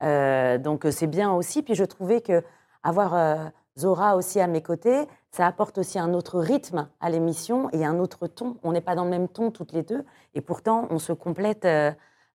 Euh, 0.02 0.58
donc 0.58 0.86
c'est 0.90 1.06
bien 1.06 1.32
aussi. 1.32 1.62
Puis 1.62 1.74
je 1.74 1.84
trouvais 1.84 2.20
que 2.20 2.42
avoir 2.88 3.14
euh, 3.14 3.36
Zora 3.78 4.16
aussi 4.16 4.40
à 4.40 4.46
mes 4.46 4.62
côtés, 4.62 5.06
ça 5.30 5.46
apporte 5.46 5.78
aussi 5.78 5.98
un 5.98 6.14
autre 6.14 6.38
rythme 6.38 6.88
à 7.00 7.10
l'émission 7.10 7.68
et 7.72 7.84
un 7.84 7.98
autre 7.98 8.26
ton. 8.26 8.56
On 8.62 8.72
n'est 8.72 8.80
pas 8.80 8.94
dans 8.94 9.04
le 9.04 9.10
même 9.10 9.28
ton 9.28 9.50
toutes 9.50 9.72
les 9.72 9.82
deux, 9.82 10.04
et 10.34 10.40
pourtant 10.40 10.86
on 10.90 10.98
se 10.98 11.12
complète 11.12 11.64
euh, 11.64 11.90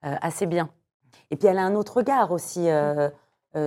euh, 0.05 0.15
assez 0.21 0.45
bien. 0.45 0.69
Et 1.31 1.35
puis 1.35 1.47
elle 1.47 1.57
a 1.57 1.63
un 1.63 1.75
autre 1.75 1.97
regard 1.97 2.31
aussi, 2.31 2.69
euh, 2.69 3.09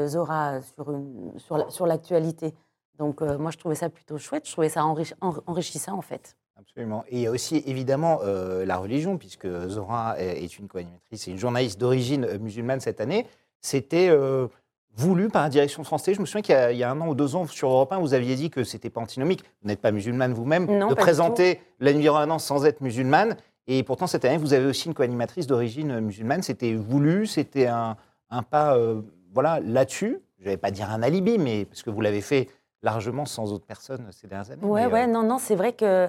Zora, 0.07 0.61
sur, 0.62 0.91
une- 0.93 1.33
sur, 1.38 1.59
la- 1.59 1.69
sur 1.71 1.87
l'actualité. 1.87 2.55
Donc 2.99 3.21
moi 3.23 3.50
je 3.50 3.59
trouvais 3.59 3.75
ça 3.75 3.88
plutôt 3.91 4.19
chouette, 4.19 4.47
je 4.47 4.53
trouvais 4.53 4.69
ça 4.69 4.81
enrichi- 4.83 5.14
en- 5.21 5.35
enrichissant 5.47 5.95
en 5.99 6.00
fait. 6.03 6.37
Absolument. 6.57 7.03
Et 7.09 7.17
il 7.17 7.21
y 7.23 7.26
a 7.26 7.31
aussi 7.33 7.62
évidemment 7.67 8.21
euh, 8.23 8.64
la 8.64 8.76
religion, 8.76 9.19
puisque 9.19 9.49
Zora 9.69 10.17
est 10.21 10.59
une 10.59 10.69
co-animatrice 10.69 11.26
et 11.26 11.33
une 11.33 11.38
journaliste 11.38 11.81
d'origine 11.81 12.38
musulmane 12.38 12.79
cette 12.81 13.00
année. 13.00 13.26
C'était 13.61 14.09
euh, 14.11 14.47
voulu 14.97 15.29
par 15.29 15.43
la 15.43 15.49
direction 15.49 15.83
Télé. 15.83 16.15
Je 16.15 16.21
me 16.21 16.27
souviens 16.27 16.43
qu'il 16.43 16.55
y, 16.55 16.59
a- 16.59 16.73
il 16.73 16.79
y 16.79 16.85
a 16.85 16.91
un 16.91 17.01
an 17.01 17.09
ou 17.09 17.15
deux 17.15 17.35
ans, 17.37 17.47
sur 17.47 17.69
Europe 17.69 17.93
1, 17.93 17.99
vous 17.99 18.15
aviez 18.15 18.37
dit 18.37 18.51
que 18.51 18.65
c'était 18.65 18.91
pas 18.91 19.01
antinomique. 19.01 19.43
Vous 19.63 19.69
n'êtes 19.69 19.81
pas 19.81 19.91
musulmane 19.91 20.33
vous-même, 20.33 20.67
de 20.67 20.95
présenter 20.95 21.61
Ramadan 22.09 22.39
sans 22.39 22.65
être 22.65 22.81
musulmane. 22.81 23.37
Et 23.67 23.83
pourtant, 23.83 24.07
cette 24.07 24.25
année, 24.25 24.37
vous 24.37 24.53
avez 24.53 24.67
aussi 24.67 24.89
une 24.89 24.95
co-animatrice 24.95 25.47
d'origine 25.47 25.99
musulmane. 26.01 26.43
C'était 26.43 26.75
voulu, 26.75 27.27
c'était 27.27 27.67
un, 27.67 27.97
un 28.31 28.43
pas 28.43 28.77
euh, 28.77 29.01
voilà, 29.33 29.61
là-dessus. 29.61 30.21
Je 30.39 30.45
ne 30.45 30.51
vais 30.51 30.57
pas 30.59 30.71
dire 30.71 30.91
un 30.91 31.03
alibi, 31.03 31.39
mais 31.39 31.65
parce 31.65 31.83
que 31.83 31.89
vous 31.91 32.01
l'avez 32.03 32.21
fait 32.21 32.49
largement 32.83 33.25
sans 33.25 33.53
autre 33.53 33.65
personne 33.67 34.07
ces 34.13 34.27
dernières 34.27 34.51
années. 34.51 34.61
Mais, 34.63 34.69
ouais, 34.69 34.85
euh, 34.85 34.89
non, 35.07 35.23
non, 35.23 35.39
c'est 35.39 35.55
vrai 35.55 35.73
que, 35.73 36.09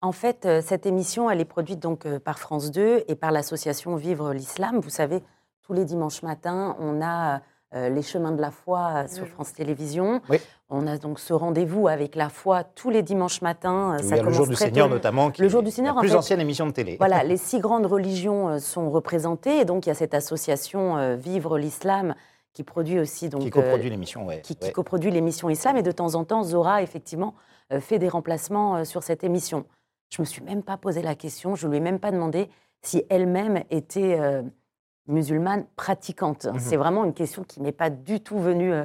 en 0.00 0.12
fait, 0.12 0.46
euh, 0.46 0.62
cette 0.64 0.86
émission, 0.86 1.30
elle 1.30 1.40
est 1.40 1.44
produite 1.44 1.80
donc 1.80 2.08
par 2.20 2.38
France 2.38 2.70
2 2.70 3.04
et 3.06 3.14
par 3.14 3.30
l'association 3.30 3.94
Vivre 3.96 4.32
l'Islam. 4.32 4.80
Vous 4.80 4.88
savez, 4.90 5.22
tous 5.62 5.74
les 5.74 5.84
dimanches 5.84 6.22
matins, 6.22 6.74
on 6.80 7.02
a 7.02 7.42
les 7.74 8.02
chemins 8.02 8.32
de 8.32 8.40
la 8.40 8.50
foi 8.50 8.90
euh, 9.04 9.08
sur 9.08 9.24
Oui. 9.24 9.28
France 9.30 9.52
Télévisions. 9.52 10.20
Oui. 10.28 10.38
On 10.70 10.86
a 10.86 10.96
donc 10.98 11.18
ce 11.18 11.32
rendez-vous 11.32 11.88
avec 11.88 12.14
la 12.16 12.28
foi 12.28 12.64
tous 12.64 12.90
les 12.90 13.02
dimanches 13.02 13.42
matins. 13.42 13.94
euh, 13.94 13.98
Il 14.00 14.06
y 14.06 14.08
ça 14.08 14.14
a 14.16 14.22
le 14.22 14.30
jour 14.32 14.46
du 14.46 14.54
Seigneur 14.56 14.88
tôt. 14.88 14.94
notamment, 14.94 15.30
qui 15.30 15.42
Le 15.42 15.48
jour 15.48 15.60
est 15.60 15.64
du 15.64 15.70
Seigneur, 15.70 15.94
la 15.94 15.98
en 15.98 16.00
plus 16.02 16.10
fait, 16.10 16.16
ancienne 16.16 16.40
émission 16.40 16.66
de 16.66 16.72
télé. 16.72 16.96
Voilà, 16.98 17.22
les 17.24 17.36
six 17.36 17.58
grandes 17.60 17.86
religions 17.86 18.48
euh, 18.48 18.58
sont 18.58 18.90
représentées 18.90 19.58
et 19.60 19.64
donc 19.64 19.86
il 19.86 19.90
y 19.90 19.92
a 19.92 19.94
cette 19.94 20.14
association 20.14 20.96
euh, 20.96 21.16
Vivre 21.16 21.58
l'Islam 21.58 22.14
qui 22.52 22.62
produit 22.62 23.00
aussi 23.00 23.28
donc 23.28 23.40
qui 23.42 23.48
euh, 23.48 23.50
coproduit 23.50 23.90
l'émission, 23.90 24.26
ouais. 24.26 24.40
qui, 24.40 24.54
qui 24.56 24.66
ouais. 24.66 24.72
coproduit 24.72 25.10
l'émission 25.10 25.50
Islam. 25.50 25.76
Et 25.76 25.82
de 25.82 25.90
temps 25.90 26.14
en 26.14 26.24
temps, 26.24 26.44
Zora, 26.44 26.82
effectivement, 26.82 27.34
euh, 27.72 27.80
fait 27.80 27.98
des 27.98 28.08
remplacements 28.08 28.76
euh, 28.76 28.84
sur 28.84 29.02
cette 29.02 29.24
émission. 29.24 29.64
Je 30.10 30.22
me 30.22 30.24
suis 30.26 30.42
même 30.42 30.62
pas 30.62 30.76
posé 30.76 31.02
la 31.02 31.16
question, 31.16 31.56
je 31.56 31.66
lui 31.66 31.78
ai 31.78 31.80
même 31.80 31.98
pas 31.98 32.12
demandé 32.12 32.48
si 32.82 33.02
elle-même 33.10 33.64
était 33.70 34.16
euh, 34.20 34.42
musulmane 35.06 35.66
pratiquante. 35.76 36.46
Mhm. 36.46 36.58
C'est 36.58 36.76
vraiment 36.76 37.04
une 37.04 37.12
question 37.14 37.44
qui 37.44 37.60
m'est 37.60 37.72
pas 37.72 37.90
du 37.90 38.20
tout 38.20 38.38
venue 38.38 38.72
euh, 38.72 38.84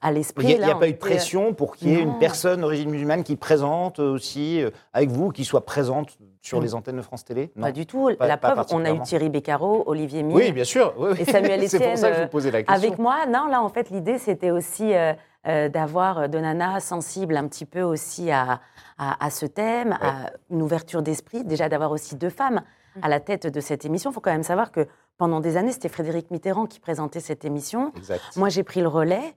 à 0.00 0.12
l'esprit. 0.12 0.46
Il 0.52 0.58
n'y 0.58 0.64
a, 0.64 0.74
pas 0.74 0.88
eu 0.88 0.92
de 0.92 0.96
euh, 0.96 0.98
pression 0.98 1.52
pour 1.54 1.76
qu'il 1.76 1.88
y 1.88 1.94
ait 1.94 2.04
non. 2.04 2.12
une 2.14 2.18
personne 2.18 2.62
d'origine 2.62 2.90
musulmane 2.90 3.22
qui 3.22 3.36
présente 3.36 3.98
aussi 3.98 4.62
euh, 4.62 4.70
avec 4.92 5.10
vous, 5.10 5.30
qui 5.30 5.44
soit 5.44 5.64
présente 5.66 6.16
sur 6.40 6.60
Mm. 6.60 6.62
les 6.62 6.74
antennes 6.74 6.96
de 6.96 7.02
France 7.02 7.24
Télé? 7.24 7.48
Pas 7.60 7.72
du 7.72 7.84
tout. 7.84 8.10
Pas- 8.18 8.26
la 8.26 8.36
pas 8.38 8.52
preuve, 8.52 8.66
on 8.70 8.84
a 8.84 8.90
eu. 8.92 9.02
Thierry 9.02 9.28
Beccaro, 9.28 9.82
Olivier 9.86 10.22
Mine. 10.22 10.36
Oui, 10.36 10.52
bien 10.52 10.64
sûr. 10.64 10.94
oui, 10.96 11.10
oui. 11.12 11.20
Et 11.20 11.24
Samuel 11.30 11.60
C'est 11.68 11.78
pour 11.78 11.86
ça 11.88 11.92
que 11.94 11.98
je 12.00 12.06
Etienne, 12.06 12.24
vous 12.24 12.30
posais 12.30 12.50
la 12.50 12.62
question. 12.62 12.88
Avec 12.88 12.98
moi, 12.98 13.26
non, 13.26 13.46
là, 13.48 13.60
en 13.62 13.68
fait, 13.68 13.90
l'idée, 13.90 14.18
c'était 14.18 14.50
aussi 14.50 14.94
euh, 14.94 15.12
euh, 15.46 15.68
d'avoir 15.68 16.28
de 16.28 16.38
Nana 16.38 16.80
sensible 16.80 17.36
un 17.36 17.46
petit 17.46 17.66
peu 17.66 17.82
aussi 17.82 18.30
à, 18.30 18.60
à, 18.96 19.24
à 19.26 19.30
ce 19.30 19.44
thème, 19.44 19.98
à 20.00 20.30
une 20.50 20.62
ouverture 20.62 21.02
d'esprit, 21.02 21.44
déjà 21.44 21.68
d'avoir 21.68 21.90
aussi 21.90 22.16
deux 22.16 22.30
femmes 22.30 22.62
à 23.02 23.08
la 23.08 23.20
tête 23.20 23.46
de 23.46 23.60
cette 23.60 23.84
émission. 23.84 24.10
Il 24.10 24.14
faut 24.14 24.20
quand 24.20 24.32
même 24.32 24.42
savoir 24.42 24.72
que 24.72 24.86
pendant 25.18 25.40
des 25.40 25.56
années, 25.56 25.72
c'était 25.72 25.88
Frédéric 25.90 26.30
Mitterrand 26.30 26.66
qui 26.66 26.80
présentait 26.80 27.20
cette 27.20 27.44
émission. 27.44 27.92
Exact. 27.96 28.22
Moi, 28.36 28.48
j'ai 28.48 28.62
pris 28.62 28.80
le 28.80 28.88
relais. 28.88 29.34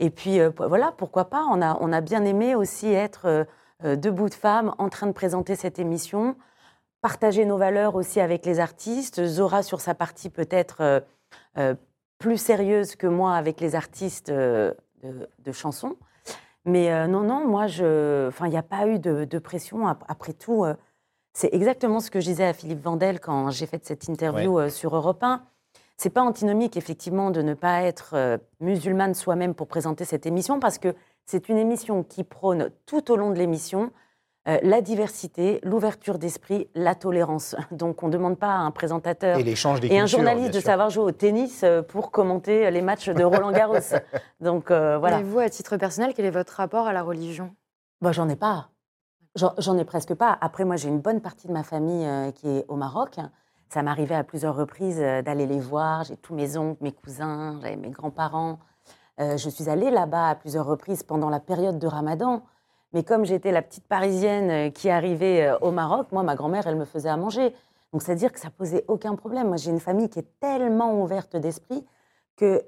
Et 0.00 0.10
puis, 0.10 0.40
euh, 0.40 0.50
voilà, 0.58 0.92
pourquoi 0.96 1.26
pas 1.26 1.44
on 1.50 1.60
a, 1.60 1.76
on 1.80 1.92
a 1.92 2.00
bien 2.00 2.24
aimé 2.24 2.54
aussi 2.54 2.92
être 2.92 3.26
euh, 3.26 3.44
euh, 3.84 3.96
deux 3.96 4.10
bouts 4.10 4.28
de 4.28 4.34
femmes 4.34 4.74
en 4.78 4.88
train 4.88 5.06
de 5.06 5.12
présenter 5.12 5.54
cette 5.54 5.78
émission, 5.78 6.36
partager 7.00 7.44
nos 7.44 7.58
valeurs 7.58 7.94
aussi 7.94 8.20
avec 8.20 8.46
les 8.46 8.58
artistes. 8.58 9.24
Zora, 9.26 9.62
sur 9.62 9.80
sa 9.80 9.94
partie 9.94 10.30
peut-être 10.30 11.02
euh, 11.56 11.74
plus 12.18 12.38
sérieuse 12.38 12.96
que 12.96 13.06
moi 13.06 13.34
avec 13.34 13.60
les 13.60 13.74
artistes 13.74 14.30
de, 14.30 14.74
de 15.02 15.52
chansons. 15.52 15.96
Mais 16.64 17.06
non, 17.08 17.20
non, 17.20 17.46
moi, 17.46 17.66
je... 17.66 18.28
enfin, 18.28 18.46
il 18.46 18.50
n'y 18.50 18.58
a 18.58 18.62
pas 18.62 18.86
eu 18.86 18.98
de, 18.98 19.24
de 19.24 19.38
pression. 19.38 19.86
Ap- 19.86 20.04
Après 20.08 20.32
tout, 20.32 20.64
c'est 21.38 21.54
exactement 21.54 22.00
ce 22.00 22.10
que 22.10 22.18
je 22.18 22.24
disais 22.24 22.46
à 22.46 22.52
Philippe 22.52 22.82
Vandel 22.82 23.20
quand 23.20 23.50
j'ai 23.50 23.66
fait 23.66 23.84
cette 23.84 24.08
interview 24.08 24.58
euh, 24.58 24.70
sur 24.70 24.96
Europe 24.96 25.22
1. 25.22 25.40
C'est 25.96 26.10
pas 26.10 26.22
antinomique, 26.22 26.76
effectivement, 26.76 27.30
de 27.30 27.42
ne 27.42 27.54
pas 27.54 27.82
être 27.82 28.14
euh, 28.14 28.38
musulmane 28.58 29.14
soi-même 29.14 29.54
pour 29.54 29.68
présenter 29.68 30.04
cette 30.04 30.26
émission, 30.26 30.58
parce 30.58 30.78
que 30.78 30.96
c'est 31.26 31.48
une 31.48 31.56
émission 31.56 32.02
qui 32.02 32.24
prône 32.24 32.70
tout 32.86 33.12
au 33.12 33.16
long 33.16 33.30
de 33.30 33.38
l'émission 33.38 33.92
euh, 34.48 34.58
la 34.64 34.80
diversité, 34.80 35.60
l'ouverture 35.62 36.18
d'esprit, 36.18 36.66
la 36.74 36.96
tolérance. 36.96 37.54
Donc, 37.70 38.02
on 38.02 38.08
ne 38.08 38.12
demande 38.12 38.36
pas 38.36 38.50
à 38.50 38.58
un 38.58 38.72
présentateur 38.72 39.38
Et 39.38 39.44
l'échange 39.44 39.78
des 39.78 39.86
et 39.86 39.98
un 40.00 40.06
cultures, 40.06 40.18
journaliste 40.18 40.54
de 40.54 40.60
savoir 40.60 40.90
jouer 40.90 41.04
au 41.04 41.12
tennis 41.12 41.64
pour 41.86 42.10
commenter 42.10 42.68
les 42.72 42.82
matchs 42.82 43.10
de 43.10 43.22
Roland 43.22 43.52
Garros. 43.52 43.76
Donc, 44.40 44.72
euh, 44.72 44.98
voilà. 44.98 45.20
Et 45.20 45.22
vous, 45.22 45.38
à 45.38 45.48
titre 45.48 45.76
personnel, 45.76 46.14
quel 46.16 46.24
est 46.24 46.30
votre 46.30 46.54
rapport 46.54 46.88
à 46.88 46.92
la 46.92 47.04
religion? 47.04 47.54
Bah, 48.00 48.10
j'en 48.10 48.28
ai 48.28 48.36
pas. 48.36 48.70
J'en 49.38 49.78
ai 49.78 49.84
presque 49.84 50.14
pas. 50.14 50.36
Après, 50.40 50.64
moi, 50.64 50.74
j'ai 50.74 50.88
une 50.88 51.00
bonne 51.00 51.20
partie 51.20 51.46
de 51.46 51.52
ma 51.52 51.62
famille 51.62 52.04
euh, 52.04 52.32
qui 52.32 52.48
est 52.48 52.64
au 52.66 52.74
Maroc. 52.74 53.18
Ça 53.68 53.82
m'arrivait 53.84 54.16
à 54.16 54.24
plusieurs 54.24 54.56
reprises 54.56 54.98
euh, 55.00 55.22
d'aller 55.22 55.46
les 55.46 55.60
voir. 55.60 56.02
J'ai 56.02 56.16
tous 56.16 56.34
mes 56.34 56.56
oncles, 56.56 56.82
mes 56.82 56.90
cousins, 56.90 57.60
mes 57.62 57.90
grands-parents. 57.90 58.58
Euh, 59.20 59.36
je 59.36 59.48
suis 59.48 59.68
allée 59.68 59.90
là-bas 59.90 60.30
à 60.30 60.34
plusieurs 60.34 60.66
reprises 60.66 61.04
pendant 61.04 61.30
la 61.30 61.38
période 61.38 61.78
de 61.78 61.86
Ramadan. 61.86 62.42
Mais 62.92 63.04
comme 63.04 63.24
j'étais 63.24 63.52
la 63.52 63.62
petite 63.62 63.86
Parisienne 63.86 64.72
qui 64.72 64.90
arrivait 64.90 65.52
au 65.60 65.70
Maroc, 65.70 66.08
moi, 66.10 66.24
ma 66.24 66.34
grand-mère, 66.34 66.66
elle 66.66 66.76
me 66.76 66.86
faisait 66.86 67.10
à 67.10 67.16
manger. 67.16 67.54
Donc, 67.92 68.02
c'est-à-dire 68.02 68.32
que 68.32 68.40
ça 68.40 68.50
posait 68.50 68.84
aucun 68.88 69.14
problème. 69.14 69.48
Moi, 69.48 69.56
j'ai 69.56 69.70
une 69.70 69.80
famille 69.80 70.08
qui 70.08 70.18
est 70.18 70.40
tellement 70.40 71.00
ouverte 71.00 71.36
d'esprit 71.36 71.86
que 72.36 72.64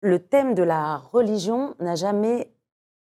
le 0.00 0.18
thème 0.18 0.54
de 0.54 0.62
la 0.62 0.98
religion 0.98 1.74
n'a 1.78 1.94
jamais 1.94 2.52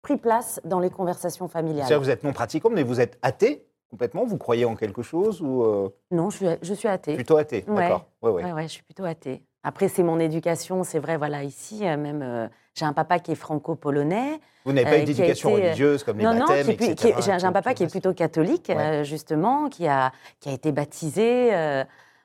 pris 0.01 0.17
place 0.17 0.59
dans 0.65 0.79
les 0.79 0.89
conversations 0.89 1.47
familiales. 1.47 1.85
C'est-à-dire 1.87 1.99
que 1.99 2.03
vous 2.05 2.09
êtes 2.09 2.23
non 2.23 2.33
pratiquant, 2.33 2.69
mais 2.71 2.83
vous 2.83 2.99
êtes 2.99 3.17
athée 3.21 3.65
complètement 3.89 4.25
Vous 4.25 4.37
croyez 4.37 4.63
en 4.65 4.75
quelque 4.75 5.01
chose 5.01 5.41
ou 5.41 5.63
euh, 5.63 5.89
Non, 6.11 6.29
je 6.29 6.37
suis, 6.37 6.45
je 6.61 6.73
suis 6.73 6.87
athée. 6.87 7.15
plutôt 7.15 7.37
athée 7.37 7.65
Ouais. 7.67 7.75
D'accord. 7.75 8.05
Ouais, 8.21 8.29
ouais. 8.31 8.43
Ouais, 8.45 8.53
ouais, 8.53 8.63
je 8.63 8.69
suis 8.69 8.83
plutôt 8.83 9.03
athée. 9.03 9.43
Après, 9.63 9.89
c'est 9.89 10.01
mon 10.01 10.17
éducation, 10.19 10.83
c'est 10.83 10.97
vrai, 10.97 11.17
voilà, 11.17 11.43
ici, 11.43 11.85
euh, 11.87 11.97
même, 11.97 12.21
euh, 12.23 12.47
j'ai 12.73 12.85
un 12.85 12.93
papa 12.93 13.19
qui 13.19 13.33
est 13.33 13.35
franco-polonais. 13.35 14.39
Vous 14.65 14.71
n'avez 14.73 14.89
pas 14.89 14.97
eu 14.97 15.03
d'éducation 15.03 15.49
été, 15.57 15.65
religieuse 15.67 16.03
comme 16.03 16.17
les 16.17 16.23
non, 16.23 16.33
non, 16.33 16.39
baptêmes, 16.47 16.75
plus- 16.75 16.89
etc. 16.89 17.15
j'ai 17.19 17.45
un- 17.45 17.51
papa 17.51 17.73
qui 17.73 17.83
est 17.83 17.91
plutôt 17.91 18.13
catholique, 18.13 18.69
euh, 18.71 19.03
justement, 19.03 19.67
qui 19.69 19.87
a, 19.87 20.11
qui 20.39 20.49
a 20.49 20.53
été 20.53 20.71
baptisé. 20.71 21.51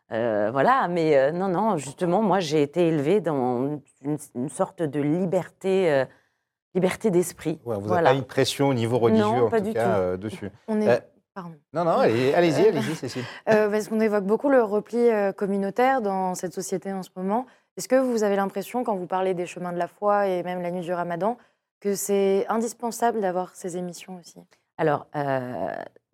voilà, 0.09 0.87
mais 0.89 1.33
non, 1.33 1.49
non, 1.49 1.77
justement, 1.77 2.23
moi, 2.23 2.39
j'ai 2.41 2.63
été 2.63 2.87
élevée 2.89 3.21
dans 3.21 3.81
une, 4.03 4.19
une 4.35 4.49
sorte 4.49 4.83
de 4.83 5.01
liberté, 5.01 6.05
liberté 6.77 7.11
d'esprit. 7.11 7.59
Ouais, 7.65 7.75
vous 7.75 7.81
n'avez 7.81 7.87
voilà. 7.89 8.11
pas 8.11 8.17
eu 8.17 8.21
de 8.21 8.25
pression 8.27 8.69
au 8.69 8.75
niveau 8.75 8.99
religieux, 8.99 9.25
Non, 9.25 9.47
en 9.47 9.51
pas 9.51 9.59
tout 9.61 9.67
du 9.67 9.73
cas, 9.75 9.83
tout. 9.85 9.91
euh, 10.01 10.17
dessus. 10.17 10.51
On 10.69 10.81
est... 10.81 10.89
Euh, 10.89 10.99
Pardon. 11.35 11.57
Non, 11.75 11.85
non, 11.85 11.99
allez- 11.99 12.33
allez-y, 12.33 12.65
Euh, 12.65 12.69
allez-y, 12.69 12.95
Cécile. 12.95 13.23
Euh, 13.51 13.69
parce 13.69 13.89
qu'on 13.89 14.01
évoque 14.01 14.25
beaucoup 14.25 14.49
le 14.49 14.63
repli 14.63 15.09
communautaire 15.37 16.01
dans 16.01 16.35
cette 16.35 16.55
société 16.55 16.93
en 16.93 17.03
ce 17.03 17.11
moment. 17.17 17.45
Est-ce 17.77 17.89
que 17.89 17.97
vous 17.97 18.23
avez 18.23 18.37
l'impression, 18.37 18.85
quand 18.85 18.95
vous 18.97 19.07
parlez 19.07 19.35
des 19.35 19.45
chemins 19.45 19.73
de 19.73 19.77
la 19.79 19.87
foi 19.89 20.29
et 20.29 20.43
même 20.45 20.63
la 20.63 20.71
nuit 20.71 20.81
du 20.81 20.93
ramadan, 20.95 21.37
que 21.81 21.95
c'est 21.95 22.47
indispensable 22.49 23.21
d'avoir 23.21 23.55
ces 23.55 23.77
émissions 23.77 24.19
aussi? 24.19 24.39
Alors, 24.79 25.07
euh, 25.15 25.69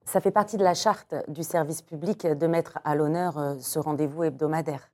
ça 0.04 0.20
fait 0.20 0.32
partie 0.32 0.56
de 0.56 0.64
la 0.64 0.74
charte 0.74 1.14
du 1.28 1.44
service 1.44 1.82
public 1.82 2.26
de 2.26 2.46
mettre 2.48 2.80
à 2.84 2.96
l'honneur 2.96 3.56
ce 3.60 3.78
rendez-vous 3.78 4.24
hebdomadaire, 4.24 4.90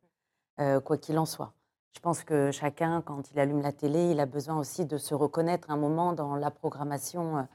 euh, 0.61 0.79
quoi 0.81 0.99
qu'il 0.99 1.19
en 1.19 1.25
soit. 1.25 1.53
Je 1.95 2.01
pense 2.01 2.23
que 2.23 2.51
chacun, 2.51 3.03
quand 3.03 3.31
il 3.33 3.41
allume 3.41 3.61
la 3.61 3.73
télé, 3.73 4.11
il 4.11 4.21
a 4.21 4.27
besoin 4.27 4.59
aussi 4.59 4.87
de 4.87 4.99
se 4.99 5.15
reconnaître 5.15 5.71
un 5.71 5.77
moment 5.77 6.13
dans 6.13 6.37
la 6.37 6.51
programmation 6.51 7.49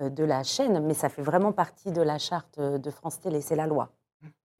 euh, 0.00 0.08
de 0.08 0.24
la 0.24 0.42
chaîne, 0.42 0.80
mais 0.86 0.94
ça 0.94 1.08
fait 1.08 1.22
vraiment 1.22 1.52
partie 1.52 1.92
de 1.92 2.02
la 2.02 2.18
charte 2.18 2.58
euh, 2.58 2.78
de 2.78 2.90
France 2.90 3.20
Télé, 3.20 3.40
c'est 3.40 3.56
la 3.56 3.66
loi. 3.66 3.90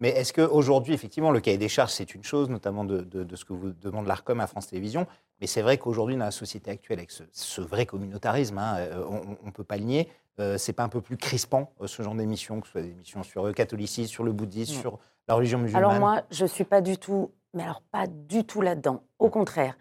Mais 0.00 0.08
est-ce 0.10 0.32
qu'aujourd'hui, 0.32 0.94
effectivement, 0.94 1.30
le 1.30 1.40
cahier 1.40 1.58
des 1.58 1.68
charges, 1.68 1.90
c'est 1.92 2.14
une 2.14 2.24
chose, 2.24 2.48
notamment 2.48 2.84
de, 2.84 3.02
de- 3.02 3.22
de 3.24 3.36
ce 3.36 3.44
que 3.44 3.52
vous 3.52 3.70
demande 3.72 4.06
l'ARCOM 4.06 4.40
à 4.40 4.46
France 4.46 4.68
Télévisions, 4.68 5.06
mais 5.40 5.46
c'est 5.46 5.60
vrai 5.62 5.76
qu'aujourd'hui, 5.78 6.16
dans 6.16 6.24
la 6.24 6.30
société 6.30 6.70
actuelle, 6.70 6.98
avec 6.98 7.10
ce, 7.10 7.22
ce 7.32 7.60
vrai 7.60 7.84
communautarisme, 7.86 8.56
hein, 8.58 8.76
euh, 8.78 9.04
on 9.42 9.46
ne 9.46 9.50
peut 9.52 9.64
pas 9.64 9.76
le 9.76 9.84
nier, 9.84 10.08
euh, 10.38 10.56
c'est 10.56 10.72
pas 10.72 10.84
un 10.84 10.88
peu 10.88 11.02
plus 11.02 11.18
crispant, 11.18 11.70
euh, 11.82 11.86
ce 11.86 12.02
genre 12.02 12.14
d'émissions, 12.14 12.60
que 12.60 12.66
ce 12.66 12.72
soit 12.72 12.82
des 12.82 12.90
émissions 12.90 13.22
sur 13.22 13.44
le 13.44 13.52
catholicisme, 13.52 14.10
sur 14.10 14.24
le 14.24 14.32
bouddhisme, 14.32 14.74
Non. 14.76 14.80
sur 14.80 14.98
la 15.28 15.34
religion 15.34 15.58
musulmane 15.58 15.84
Alors 15.84 16.00
moi, 16.00 16.22
je 16.30 16.46
suis 16.46 16.64
pas 16.64 16.80
du 16.80 16.96
tout, 16.96 17.30
mais 17.52 17.62
alors 17.62 17.82
pas 17.82 18.06
du 18.06 18.44
tout 18.44 18.62
là-dedans. 18.62 19.02
Au 19.18 19.28
contraire. 19.28 19.76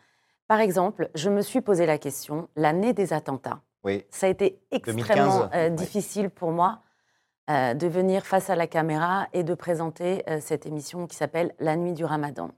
Par 0.50 0.60
exemple, 0.60 1.10
je 1.16 1.30
me 1.30 1.42
suis 1.42 1.62
posé 1.62 1.86
la 1.86 1.98
question, 1.98 2.50
l'année 2.56 2.92
des 2.92 3.14
attentats, 3.14 3.62
Oui. 3.86 4.04
ça 4.10 4.26
a 4.26 4.30
été 4.30 4.60
2015, 4.72 4.96
extrêmement 4.98 5.44
euh, 5.54 5.70
ouais. 5.70 5.72
difficile 5.72 6.30
pour 6.32 6.52
moi 6.52 6.80
euh, 7.50 7.74
de 7.74 7.88
venir 7.88 8.26
face 8.26 8.50
à 8.50 8.56
la 8.56 8.68
caméra 8.68 9.28
et 9.34 9.44
de 9.44 9.54
présenter 9.54 10.24
euh, 10.30 10.40
cette 10.42 10.66
émission 10.66 11.08
qui 11.08 11.16
s'appelle 11.16 11.54
La 11.60 11.76
nuit 11.76 11.94
du 11.94 12.06
ramadan. 12.06 12.50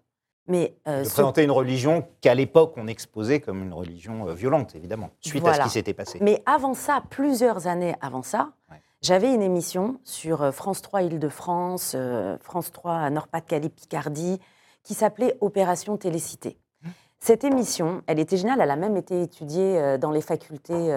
Mais 0.47 0.75
euh, 0.87 0.99
de 0.99 1.03
ce- 1.05 1.13
présenter 1.13 1.43
une 1.43 1.51
religion 1.51 2.05
qu'à 2.19 2.35
l'époque, 2.35 2.73
on 2.77 2.87
exposait 2.87 3.39
comme 3.39 3.63
une 3.63 3.73
religion 3.73 4.25
violente, 4.33 4.75
évidemment, 4.75 5.11
suite 5.21 5.47
à 5.47 5.53
ce 5.53 5.61
qui 5.61 5.69
s'était 5.69 5.93
passé. 5.93 6.19
Mais 6.21 6.41
avant 6.45 6.73
ça, 6.73 7.03
plusieurs 7.09 7.67
années 7.67 7.95
avant 8.01 8.23
ça, 8.23 8.51
Ouais. 8.69 8.77
j'avais 9.01 9.33
une 9.33 9.41
émission 9.43 9.99
sur 10.03 10.53
France 10.53 10.81
3 10.81 11.03
Île-de-France, 11.03 11.95
France 12.41 12.71
3 12.71 13.09
Nord-Pas-de-Calais 13.11 13.69
Picardie, 13.69 14.39
qui 14.83 14.93
s'appelait 14.93 15.37
Opération 15.41 15.95
Télécité. 15.95 16.57
Mmh. 16.83 16.87
Cette 17.19 17.43
émission, 17.43 18.01
elle 18.07 18.19
était 18.19 18.35
géniale, 18.37 18.59
elle 18.61 18.71
a 18.71 18.75
même 18.75 18.97
été 18.97 19.21
étudiée 19.21 19.97
dans 19.99 20.09
les 20.11 20.21
facultés 20.21 20.91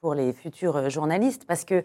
pour 0.00 0.12
les 0.14 0.32
futurs 0.32 0.90
journalistes, 0.90 1.44
parce 1.46 1.64
que 1.64 1.84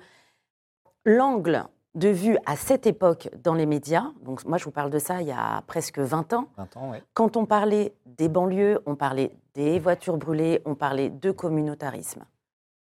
l'angle 1.07 1.65
de 1.95 2.09
vue 2.09 2.37
à 2.45 2.55
cette 2.57 2.85
époque 2.85 3.29
dans 3.41 3.53
les 3.53 3.65
médias, 3.65 4.11
donc 4.21 4.45
moi 4.45 4.57
je 4.57 4.65
vous 4.65 4.71
parle 4.71 4.91
de 4.91 4.99
ça 4.99 5.21
il 5.21 5.27
y 5.27 5.31
a 5.31 5.63
presque 5.65 5.97
20 5.97 6.33
ans, 6.33 6.49
20 6.57 6.77
ans, 6.77 6.91
ouais. 6.91 7.01
quand 7.13 7.37
on 7.37 7.45
parlait 7.45 7.95
des 8.05 8.27
banlieues, 8.27 8.81
on 8.85 8.95
parlait 8.95 9.31
des 9.55 9.79
voitures 9.79 10.17
brûlées, 10.17 10.61
on 10.65 10.75
parlait 10.75 11.09
de 11.09 11.31
communautarisme. 11.31 12.25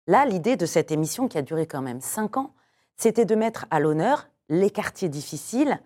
Là, 0.07 0.25
l'idée 0.25 0.55
de 0.55 0.65
cette 0.65 0.91
émission, 0.91 1.27
qui 1.27 1.37
a 1.37 1.41
duré 1.41 1.67
quand 1.67 1.81
même 1.81 2.01
cinq 2.01 2.37
ans, 2.37 2.53
c'était 2.95 3.25
de 3.25 3.35
mettre 3.35 3.65
à 3.71 3.79
l'honneur 3.79 4.27
les 4.49 4.69
quartiers 4.69 5.09
difficiles, 5.09 5.79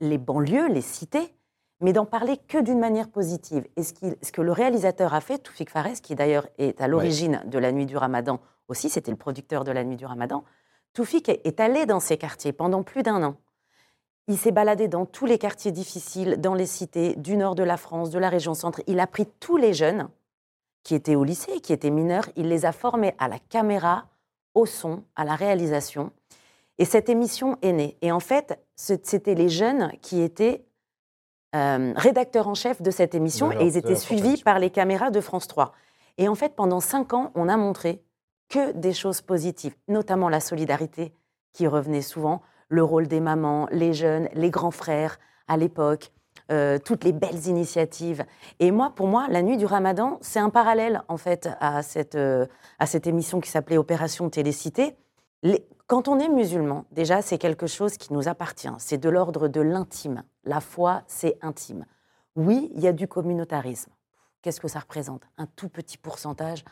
les 0.00 0.18
banlieues, 0.18 0.68
les 0.68 0.80
cités, 0.80 1.34
mais 1.80 1.92
d'en 1.92 2.06
parler 2.06 2.36
que 2.36 2.58
d'une 2.58 2.78
manière 2.78 3.08
positive. 3.08 3.66
Et 3.76 3.82
ce, 3.82 3.94
ce 4.22 4.32
que 4.32 4.42
le 4.42 4.52
réalisateur 4.52 5.12
a 5.12 5.20
fait, 5.20 5.38
Toufik 5.38 5.70
Fares, 5.70 6.00
qui 6.02 6.14
d'ailleurs 6.14 6.46
est 6.58 6.80
à 6.80 6.88
l'origine 6.88 7.42
de 7.46 7.58
La 7.58 7.72
Nuit 7.72 7.86
du 7.86 7.96
Ramadan 7.96 8.38
aussi, 8.68 8.88
c'était 8.88 9.10
le 9.10 9.16
producteur 9.16 9.64
de 9.64 9.72
La 9.72 9.84
Nuit 9.84 9.96
du 9.96 10.06
Ramadan, 10.06 10.44
Toufik 10.94 11.28
est- 11.28 11.60
allé 11.60 11.86
dans 11.86 12.00
ces 12.00 12.16
quartiers 12.16 12.52
pendant 12.52 12.82
plus 12.82 13.02
d'un 13.02 13.22
an. 13.22 13.36
Il 14.26 14.38
s'est 14.38 14.52
baladé 14.52 14.88
dans 14.88 15.04
tous 15.04 15.26
les 15.26 15.36
quartiers 15.38 15.72
difficiles, 15.72 16.40
dans 16.40 16.54
les 16.54 16.66
cités 16.66 17.14
du 17.16 17.36
nord 17.36 17.54
de 17.54 17.62
la 17.62 17.76
France, 17.76 18.10
de 18.10 18.18
la 18.18 18.30
région 18.30 18.54
centre. 18.54 18.80
Il 18.86 18.98
a 19.00 19.06
pris 19.06 19.26
tous 19.40 19.56
les 19.58 19.74
jeunes 19.74 20.08
qui 20.82 20.94
étaient 20.94 21.14
au 21.16 21.24
lycée, 21.24 21.60
qui 21.60 21.72
étaient 21.72 21.90
mineurs, 21.90 22.26
il 22.36 22.48
les 22.48 22.64
a 22.64 22.72
formés 22.72 23.14
à 23.18 23.28
la 23.28 23.38
caméra, 23.38 24.06
au 24.54 24.66
son, 24.66 25.02
à 25.16 25.24
la 25.24 25.34
réalisation. 25.34 26.10
Et 26.78 26.84
cette 26.84 27.08
émission 27.08 27.58
est 27.62 27.72
née. 27.72 27.96
Et 28.02 28.12
en 28.12 28.20
fait, 28.20 28.58
c'était 28.76 29.34
les 29.34 29.48
jeunes 29.48 29.92
qui 30.00 30.22
étaient 30.22 30.64
euh, 31.56 31.92
rédacteurs 31.96 32.48
en 32.48 32.54
chef 32.54 32.82
de 32.82 32.90
cette 32.90 33.14
émission 33.14 33.48
De 33.48 33.54
et 33.54 33.66
ils 33.66 33.76
étaient 33.76 33.94
suivis 33.96 34.42
par 34.42 34.58
les 34.58 34.70
caméras 34.70 35.10
de 35.10 35.20
France 35.20 35.46
3. 35.48 35.72
Et 36.18 36.28
en 36.28 36.34
fait, 36.34 36.54
pendant 36.54 36.80
cinq 36.80 37.12
ans, 37.14 37.30
on 37.34 37.48
a 37.48 37.56
montré 37.56 38.02
que 38.48 38.72
des 38.72 38.92
choses 38.92 39.20
positives, 39.20 39.74
notamment 39.88 40.28
la 40.28 40.40
solidarité 40.40 41.12
qui 41.52 41.66
revenait 41.66 42.02
souvent, 42.02 42.42
le 42.68 42.82
rôle 42.82 43.06
des 43.06 43.20
mamans, 43.20 43.68
les 43.70 43.92
jeunes, 43.92 44.28
les 44.34 44.50
grands 44.50 44.70
frères 44.70 45.18
à 45.48 45.56
l'époque, 45.56 46.12
euh, 46.50 46.78
toutes 46.78 47.04
les 47.04 47.12
belles 47.12 47.46
initiatives. 47.46 48.24
Et 48.60 48.70
moi, 48.70 48.90
pour 48.94 49.06
moi, 49.06 49.26
la 49.30 49.42
nuit 49.42 49.56
du 49.56 49.66
Ramadan, 49.66 50.18
c'est 50.20 50.40
un 50.40 50.50
parallèle 50.50 51.02
en 51.08 51.16
fait 51.16 51.48
à 51.60 51.82
cette, 51.82 52.16
euh, 52.16 52.46
à 52.78 52.86
cette 52.86 53.06
émission 53.06 53.40
qui 53.40 53.50
s'appelait 53.50 53.78
Opération 53.78 54.28
Télécité. 54.28 54.96
Quand 55.86 56.08
on 56.08 56.18
est 56.18 56.28
musulman, 56.28 56.86
déjà, 56.92 57.22
c'est 57.22 57.38
quelque 57.38 57.66
chose 57.66 57.96
qui 57.96 58.12
nous 58.12 58.28
appartient. 58.28 58.72
C'est 58.78 58.98
de 58.98 59.08
l'ordre 59.08 59.48
de 59.48 59.60
l'intime. 59.60 60.22
La 60.44 60.60
foi, 60.60 61.02
c'est 61.06 61.38
intime. 61.42 61.84
Oui, 62.36 62.70
il 62.74 62.80
y 62.80 62.88
a 62.88 62.92
du 62.92 63.06
communautarisme. 63.06 63.92
Qu'est-ce 64.42 64.60
que 64.60 64.68
ça 64.68 64.80
représente? 64.80 65.22
Un 65.38 65.46
tout 65.46 65.68
petit 65.68 65.98
pourcentage. 65.98 66.64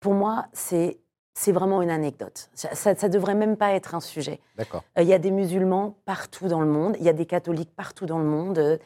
Pour 0.00 0.14
moi, 0.14 0.46
c'est 0.52 0.98
c'est 1.34 1.52
vraiment 1.52 1.82
une 1.82 1.90
anecdote. 1.90 2.48
Ça 2.54 2.94
ne 2.94 3.08
devrait 3.08 3.34
même 3.34 3.56
pas 3.56 3.72
être 3.72 3.94
un 3.94 4.00
sujet. 4.00 4.40
D'accord. 4.56 4.84
Euh, 4.98 5.02
Il 5.02 5.08
y 5.08 5.12
a 5.12 5.18
des 5.18 5.30
musulmans 5.32 5.96
partout 6.04 6.48
dans 6.48 6.60
le 6.60 6.68
monde, 6.68 6.96
il 6.98 7.04
y 7.04 7.08
a 7.08 7.12
des 7.12 7.26
catholiques 7.26 7.74
partout 7.74 8.06
dans 8.06 8.18
le 8.18 8.24
monde, 8.24 8.58
euh, 8.58 8.78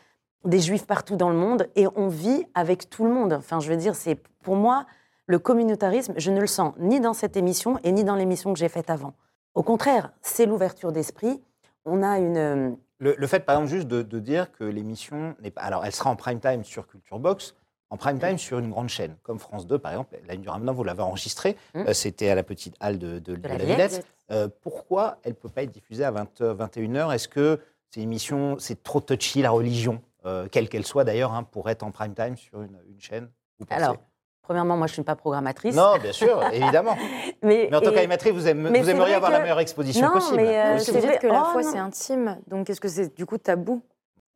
des 0.45 0.61
juifs 0.61 0.87
partout 0.87 1.17
dans 1.17 1.29
le 1.29 1.37
monde, 1.37 1.69
et 1.77 1.87
on 1.95 2.09
vit 2.09 2.47
avec 2.55 2.89
tout 2.89 3.05
le 3.05 3.11
monde. 3.11 3.33
Enfin, 3.35 3.61
je 3.61 3.69
veux 3.71 3.77
dire, 3.77 3.95
c'est 3.95 4.17
pour 4.43 4.57
moi 4.57 4.87
le 5.27 5.39
communautarisme. 5.39 6.15
Je 6.17 6.31
ne 6.31 6.41
le 6.41 6.47
sens 6.47 6.73
ni 6.79 7.01
dans 7.01 7.13
cette 7.13 7.37
émission 7.37 7.79
et 7.85 7.93
ni 7.93 8.03
dans 8.03 8.15
l'émission 8.17 8.53
que 8.53 8.59
j'ai 8.59 8.69
faite 8.71 8.89
avant. 8.89 9.13
Au 9.55 9.63
contraire, 9.63 10.13
c'est 10.23 10.47
l'ouverture 10.47 10.91
d'esprit. 10.93 11.43
On 11.85 12.03
a 12.03 12.19
une 12.19 12.37
euh, 12.37 12.71
Le, 12.99 13.15
le 13.19 13.27
fait, 13.27 13.41
par 13.41 13.57
exemple, 13.57 13.71
juste 13.71 13.89
de, 13.89 14.03
de 14.03 14.19
dire 14.21 14.53
que 14.53 14.65
l'émission 14.65 15.35
n'est 15.43 15.51
pas. 15.51 15.61
Alors, 15.63 15.85
elle 15.85 15.93
sera 15.93 16.09
en 16.11 16.17
prime 16.17 16.41
time 16.41 16.65
sur 16.65 16.87
Culture 16.87 17.19
Box, 17.19 17.55
en 17.91 17.97
prime 17.97 18.19
time 18.19 18.37
sur 18.39 18.59
une 18.59 18.71
grande 18.71 18.89
chaîne, 18.89 19.17
comme 19.23 19.39
France 19.39 19.67
2, 19.67 19.79
par 19.79 19.93
exemple. 19.93 20.17
La 20.27 20.35
nuit 20.35 20.43
du 20.43 20.49
Ramadan, 20.49 20.73
vous 20.73 20.85
l'avez 20.85 21.03
enregistrée. 21.03 21.57
Mm. 21.75 21.85
Euh, 21.89 21.93
C'était 21.95 22.29
à 22.29 22.35
la 22.35 22.43
petite 22.43 22.75
halle 22.81 22.99
de, 22.99 23.19
de- 23.19 23.37
de 23.37 23.43
la 23.49 23.57
la 23.57 23.65
Villette. 23.65 23.91
Villette. 23.91 24.07
Euh, 24.31 24.49
pourquoi 24.63 25.17
elle 25.23 25.33
ne 25.33 25.37
peut 25.37 25.49
pas 25.49 25.63
être 25.63 25.73
diffusée 25.73 26.05
à 26.05 26.11
20, 26.11 26.41
21h 26.41 27.15
Est-ce 27.15 27.29
que 27.29 27.61
c'est 27.91 28.01
une 28.01 28.05
émission, 28.09 28.57
c'est 28.59 28.83
trop 28.83 29.01
touchy 29.01 29.41
la 29.41 29.51
religion, 29.51 30.03
euh, 30.27 30.49
quelle 30.53 30.69
qu'elle 30.69 30.85
soit 30.85 31.05
d'ailleurs, 31.05 31.33
hein, 31.33 31.45
pour 31.45 31.71
être 31.71 31.83
en 31.83 31.91
prime 31.91 32.15
time 32.15 32.37
sur 32.37 32.61
une, 32.63 32.77
une 32.91 33.01
chaîne 33.01 33.31
vous 33.59 33.65
pensez? 33.67 33.83
Alors. 33.83 33.97
Premièrement, 34.43 34.79
moi, 34.79 34.87
je 34.87 34.93
ne 34.93 34.95
suis 34.95 35.03
pas 35.03 35.15
programmatrice. 35.15 35.77
Non, 35.77 35.99
bien 36.01 36.13
sûr, 36.13 36.43
évidemment. 36.55 36.97
mais, 37.43 37.69
Mais 37.71 37.77
en 37.77 37.83
tant 37.83 37.93
qu'animatrice, 37.93 38.33
vous, 38.33 38.49
aime- 38.49 38.71
mais 38.71 38.81
vous 38.81 38.89
aimeriez 38.89 39.13
avoir 39.13 39.31
la 39.31 39.41
meilleure 39.41 39.61
exposition 39.61 40.07
Non, 40.07 40.13
possible. 40.15 40.37
mais, 40.39 40.59
euh, 40.59 40.77
Aussi. 40.77 40.87
C'est 40.87 41.01
dire 41.01 41.03
vrai- 41.11 41.19
que 41.19 41.27
la 41.27 41.43
oh, 41.47 41.53
foi, 41.53 41.63
non. 41.63 41.71
c'est 41.71 41.79
intime. 41.79 42.39
Donc, 42.47 42.71
est-ce 42.71 42.81
que 42.81 42.89
c'est 42.89 43.15
du 43.15 43.27
coup 43.27 43.37
tabou? 43.37 43.83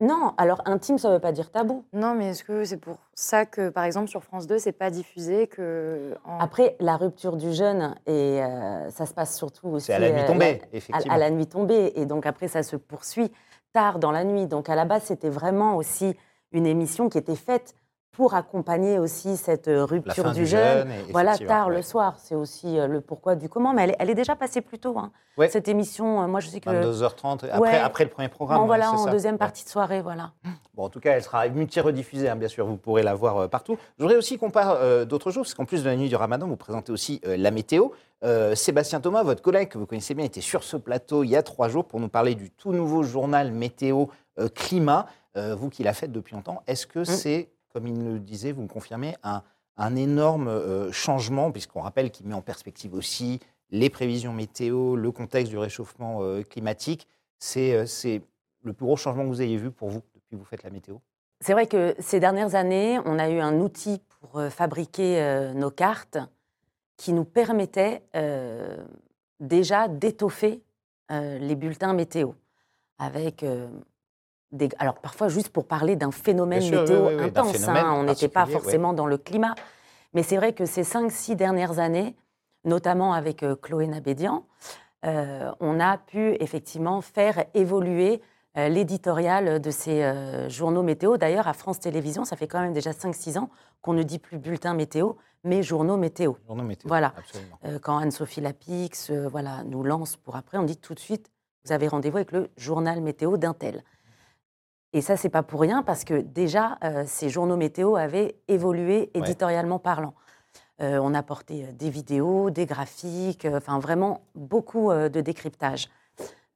Non, 0.03 0.35
alors 0.37 0.61
intime, 0.67 0.99
ça 0.99 1.09
ne 1.09 1.15
veut 1.15 1.21
pas 1.21 1.31
dire 1.33 1.51
tabou. 1.53 1.85
Non, 1.93 2.15
mais 2.15 2.31
est-ce 2.31 2.43
que 2.43 2.65
c'est 2.65 2.77
pour 2.77 2.97
ça 3.15 3.47
que, 3.47 3.69
par 3.69 3.85
exemple, 3.85 4.09
sur 4.09 4.23
France 4.25 4.47
2, 4.49 4.59
c'est 4.59 4.73
pas 4.73 4.91
diffusé 4.91 5.47
que 5.47 6.15
en- 6.25 6.38
Après, 6.41 6.77
la 6.81 6.97
rupture 6.97 7.37
du 7.37 7.53
jeûne, 7.53 7.95
et 8.07 8.43
euh, 8.43 8.91
ça 8.91 9.07
se 9.07 9.15
passe 9.15 9.37
surtout 9.37 9.69
aussi 9.69 9.87
C'est 9.87 9.95
à 9.95 10.01
la 10.01 10.11
nuit 10.11 10.21
euh, 10.23 10.27
tombée, 10.27 10.61
à- 10.62 10.77
effectivement. 10.77 11.15
à, 11.15 11.19
la 11.19 11.31
nuit 11.31 11.47
tombée, 11.47 11.93
et 11.95 12.05
donc 12.05 12.27
après 12.27 12.49
ça 12.49 12.65
se 12.65 12.75
poursuit 12.75 13.31
tard 13.73 14.01
dans 14.01 14.11
la 14.11 14.25
nuit. 14.25 14.47
Donc 14.49 14.69
à 14.69 14.75
la 14.75 14.85
base, 14.85 15.05
c'était 15.05 15.31
vraiment 15.31 15.77
aussi 15.77 16.17
une 16.51 16.67
émission 16.67 17.09
qui 17.09 17.17
était 17.17 17.37
faite 17.37 17.75
pour 18.12 18.35
accompagner 18.35 18.98
aussi 18.98 19.38
cette 19.38 19.68
euh, 19.68 19.87
rupture 19.87 20.33
du 20.33 20.44
jeûne. 20.46 20.90
et 20.90 21.11
Voilà, 21.12 21.37
tard 21.38 21.68
ouais. 21.68 21.77
le 21.77 21.83
soir, 21.83 22.16
c'est 22.18 22.35
aussi 22.35 22.79
euh, 22.79 22.87
le 22.87 23.01
pourquoi 23.01 23.37
du 23.37 23.48
comment. 23.48 23.72
Mais 23.72 23.85
elle, 23.85 23.90
est- 23.90 23.96
elle 23.98 24.11
est 24.11 24.14
déjà 24.14 24.37
passée 24.37 24.61
plus 24.61 24.79
tôt. 24.79 24.98
hein. 24.98 25.11
Ouais. 25.38 25.48
Cette 25.48 25.66
émission, 25.66 26.22
euh, 26.22 26.27
moi 26.27 26.40
je 26.40 26.48
sais 26.48 26.61
que. 26.61 26.68
22h30, 26.68 27.46
après, 27.51 27.59
Ouais. 27.59 27.75
après 27.79 28.05
le 28.05 28.11
premier 28.11 28.29
programme. 28.29 28.59
en 28.59 28.62
ouais, 28.62 28.66
voilà, 28.66 28.92
en 28.92 28.98
ça. 28.98 29.11
deuxième 29.11 29.38
partie 29.38 29.64
de 29.64 29.70
soirée, 29.70 30.03
voilà. 30.03 30.33
Bon, 30.75 30.85
en 30.85 30.88
tout 30.90 31.01
cas, 31.01 31.12
elle 31.12 31.22
sera 31.22 31.48
multi-rediffusée, 31.48 32.29
hein, 32.29 32.37
bien 32.37 32.48
sûr, 32.48 32.66
vous 32.66 32.77
pourrez 32.77 33.03
la 33.03 33.14
voir 33.14 33.38
euh, 33.38 33.48
partout. 33.48 33.79
Je 33.98 34.03
voudrais 34.05 34.18
aussi 34.18 34.37
qu'on 34.37 34.51
parle 34.51 34.77
euh, 34.83 35.05
d'autre 35.07 35.31
chose, 35.31 35.44
parce 35.44 35.55
qu'en 35.55 35.64
plus 35.64 35.83
de 35.83 35.88
la 35.88 35.96
nuit 35.96 36.11
du 36.11 36.16
ramadan, 36.16 36.46
vous 36.46 36.57
présentez 36.57 36.92
aussi 36.92 37.18
euh, 37.27 37.37
la 37.38 37.51
météo. 37.51 37.88
Sébastien 38.55 39.01
Thomas, 39.01 39.25
votre 39.25 39.42
collègue 39.42 39.68
que 39.70 39.79
vous 39.79 39.87
connaissez 39.87 40.14
bien, 40.14 40.25
était 40.25 40.40
sur 40.40 40.62
ce 40.62 40.77
plateau 40.77 41.25
il 41.25 41.31
y 41.31 41.35
a 41.37 41.42
trois 41.42 41.68
jours 41.68 41.87
pour 41.87 41.98
nous 41.98 42.09
parler 42.09 42.37
du 42.37 42.51
tout 42.53 42.70
nouveau 42.70 43.03
journal 43.03 43.51
météo 43.51 44.05
climat. 44.55 45.07
Vous 45.35 45.70
qui 45.70 45.83
la 45.83 45.92
faites 45.92 46.12
depuis 46.12 46.37
longtemps, 46.37 46.62
est-ce 46.68 46.87
que 46.87 47.03
c'est, 47.03 47.48
comme 47.73 47.87
il 47.87 48.05
le 48.05 48.19
disait, 48.19 48.53
vous 48.53 48.63
me 48.63 48.69
confirmez, 48.69 49.17
un, 49.23 49.43
un 49.77 49.97
énorme 49.97 50.49
euh, 50.49 50.93
changement, 50.93 51.51
puisqu'on 51.51 51.81
rappelle 51.81 52.11
qu'il 52.11 52.27
met 52.27 52.35
en 52.35 52.43
perspective 52.43 52.95
aussi 52.95 53.41
les 53.73 53.91
prévisions 53.91 54.33
météo, 54.33 54.97
le 54.97 55.11
contexte 55.11 55.51
du 55.51 55.59
réchauffement 55.59 56.23
euh, 56.23 56.43
climatique 56.43 57.09
C'est 57.39 57.75
euh, 57.75 58.19
le 58.63 58.73
plus 58.73 58.85
gros 58.85 58.97
changement 58.97 59.25
que 59.25 59.29
vous 59.29 59.43
ayez 59.43 59.57
vu 59.57 59.71
pour 59.71 59.89
vous 59.89 60.03
depuis 60.15 60.31
que 60.31 60.37
vous 60.37 60.45
faites 60.45 60.63
la 60.63 60.71
météo? 60.71 60.97
C'est 61.41 61.55
vrai 61.55 61.67
que 61.67 61.97
ces 61.99 62.21
dernières 62.21 62.55
années, 62.55 63.01
on 63.05 63.19
a 63.19 63.29
eu 63.29 63.41
un 63.41 63.59
outil 63.59 64.01
pour 64.21 64.39
euh, 64.39 64.51
fabriquer 64.51 65.53
nos 65.57 65.71
cartes 65.71 66.19
qui 66.97 67.13
nous 67.13 67.25
permettait 67.25 68.05
déjà 69.41 69.89
d'étoffer 69.89 70.63
les 71.11 71.57
bulletins 71.57 71.95
météo. 71.95 72.33
Avec 72.99 73.45
des. 74.53 74.69
Alors, 74.79 74.95
parfois, 74.95 75.29
juste 75.29 75.49
pour 75.49 75.67
parler 75.67 75.97
d'un 75.97 76.11
phénomène 76.11 76.61
Bien 76.61 76.83
météo 76.83 77.09
oui, 77.09 77.15
oui, 77.17 77.25
intense, 77.25 77.53
phénomène 77.53 77.85
hein, 77.87 77.95
on 77.95 78.05
n'était 78.05 78.29
pas 78.29 78.45
ouais. 78.45 78.53
forcément 78.53 78.93
dans 78.93 79.07
le 79.07 79.19
climat. 79.19 79.55
Mais 80.15 80.23
c'est 80.23 80.37
vrai 80.37 80.53
que 80.53 80.67
ces 80.67 80.85
cinq, 80.85 81.11
six 81.11 81.37
dernières 81.37 81.79
années, 81.79 82.17
notamment 82.65 83.12
avec 83.12 83.43
euh, 83.43 83.57
Chloé 83.57 83.87
Nabédian, 83.87 84.45
euh, 85.05 85.51
on 85.61 85.81
a 85.81 85.99
pu 85.99 86.37
effectivement 86.41 87.01
faire 87.01 87.45
évoluer 87.55 88.21
euh, 88.57 88.69
l'éditorial 88.69 89.61
de 89.61 89.71
ces 89.71 90.49
journaux 90.49 90.83
météo. 90.83 91.17
D'ailleurs, 91.17 91.49
à 91.49 91.55
France 91.55 91.81
Télévisions, 91.81 92.25
ça 92.25 92.37
fait 92.37 92.47
quand 92.47 92.61
même 92.61 92.73
déjà 92.73 92.91
5-6 92.91 93.38
ans 93.38 93.51
qu'on 93.81 93.95
ne 93.95 94.03
dit 94.03 94.19
plus 94.19 94.38
bulletin 94.38 94.75
météo, 94.75 95.15
mais 95.45 95.62
journaux 95.62 95.97
météo. 95.97 96.35
Journaux 96.47 96.62
météo. 96.62 96.87
Voilà. 96.88 97.15
Quand 97.83 97.99
Anne-Sophie 97.99 98.41
Lapix 98.41 99.11
voilà, 99.11 99.65
nous 99.65 99.83
lance 99.83 100.17
pour 100.17 100.37
après, 100.37 100.59
on 100.59 100.62
dit 100.62 100.77
tout 100.77 100.95
de 100.95 101.01
suite, 101.01 101.33
vous 101.65 101.73
avez 101.73 101.88
rendez-vous 101.88 102.19
avec 102.19 102.31
le 102.31 102.51
journal 102.57 103.01
météo 103.01 103.37
d'un 103.37 103.55
tel. 103.55 103.83
Et 104.93 105.01
ça, 105.01 105.17
c'est 105.17 105.31
pas 105.31 105.43
pour 105.43 105.61
rien, 105.61 105.83
parce 105.83 106.05
que 106.05 106.21
déjà, 106.21 106.79
euh, 106.85 107.05
ces 107.07 107.31
journaux 107.31 107.57
météo 107.57 107.97
avaient 107.97 108.37
évolué 108.49 109.11
Ouais. 109.15 109.21
éditorialement 109.21 109.79
parlant. 109.79 110.15
Euh, 110.81 110.99
on 111.03 111.15
apportait 111.15 111.65
euh, 111.65 111.73
des 111.73 111.91
vidéos, 111.91 112.51
des 112.51 112.67
graphiques, 112.67 113.45
euh, 113.45 113.59
enfin 113.59 113.79
vraiment 113.79 114.23
beaucoup 114.35 114.93
de 114.93 115.21
décryptage. 115.21 115.89